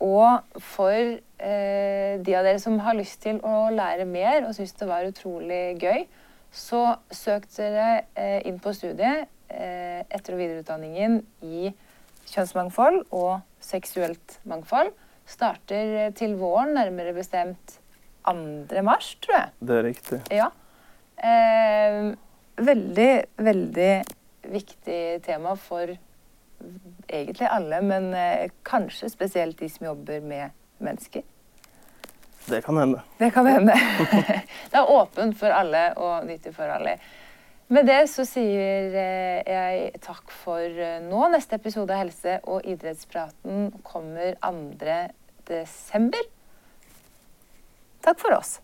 Og 0.02 0.58
for 0.62 0.94
eh, 0.94 2.14
de 2.18 2.34
av 2.34 2.44
dere 2.46 2.60
som 2.62 2.80
har 2.82 2.96
lyst 2.98 3.20
til 3.22 3.38
å 3.46 3.68
lære 3.74 4.06
mer 4.08 4.48
og 4.48 4.54
syns 4.56 4.74
det 4.78 4.88
var 4.90 5.06
utrolig 5.06 5.62
gøy, 5.82 6.04
så 6.54 6.82
søk 7.14 7.46
dere 7.56 8.04
eh, 8.14 8.40
inn 8.48 8.60
på 8.62 8.74
studiet 8.74 9.26
eh, 9.50 10.02
etter- 10.08 10.36
og 10.36 10.42
videreutdanningen 10.42 11.20
i 11.46 11.70
kjønnsmangfold 12.30 13.00
og 13.14 13.40
seksuelt 13.62 14.38
mangfold. 14.48 14.92
Starter 15.30 15.96
eh, 16.04 16.12
til 16.16 16.36
våren, 16.40 16.74
nærmere 16.76 17.14
bestemt 17.16 17.78
2. 18.24 18.82
mars, 18.86 19.14
tror 19.22 19.36
jeg. 19.38 19.54
Det 19.60 19.78
er 19.78 19.86
riktig. 19.88 20.20
Ja. 20.32 20.50
Eh, 21.18 22.14
veldig, 22.56 23.12
veldig 23.36 23.92
viktig 24.54 25.00
tema 25.24 25.54
for 25.58 25.94
egentlig 27.08 27.48
alle, 27.50 27.80
men 27.82 28.10
eh, 28.14 28.50
kanskje 28.66 29.10
spesielt 29.12 29.58
de 29.60 29.68
som 29.70 29.86
jobber 29.90 30.20
med 30.24 30.54
mennesker. 30.78 31.22
Det 32.44 32.60
kan 32.64 32.76
hende. 32.76 33.02
Det 33.18 33.30
kan 33.34 33.46
hende. 33.46 33.76
det 34.70 34.80
er 34.80 34.90
åpent 34.90 35.38
for 35.38 35.54
alle 35.54 35.86
og 35.96 36.26
nyttig 36.28 36.54
for 36.56 36.68
alle. 36.70 36.98
Med 37.72 37.88
det 37.88 38.02
så 38.12 38.26
sier 38.28 38.92
eh, 39.00 39.40
jeg 39.48 40.02
takk 40.04 40.32
for 40.42 40.60
eh, 40.60 41.00
nå. 41.04 41.22
Neste 41.32 41.56
episode 41.56 41.94
av 41.94 42.02
Helse- 42.02 42.40
og 42.44 42.66
idrettspraten 42.68 43.70
kommer 43.86 44.36
2. 44.44 44.98
desember. 45.48 46.28
Takk 48.04 48.20
for 48.20 48.36
oss. 48.36 48.58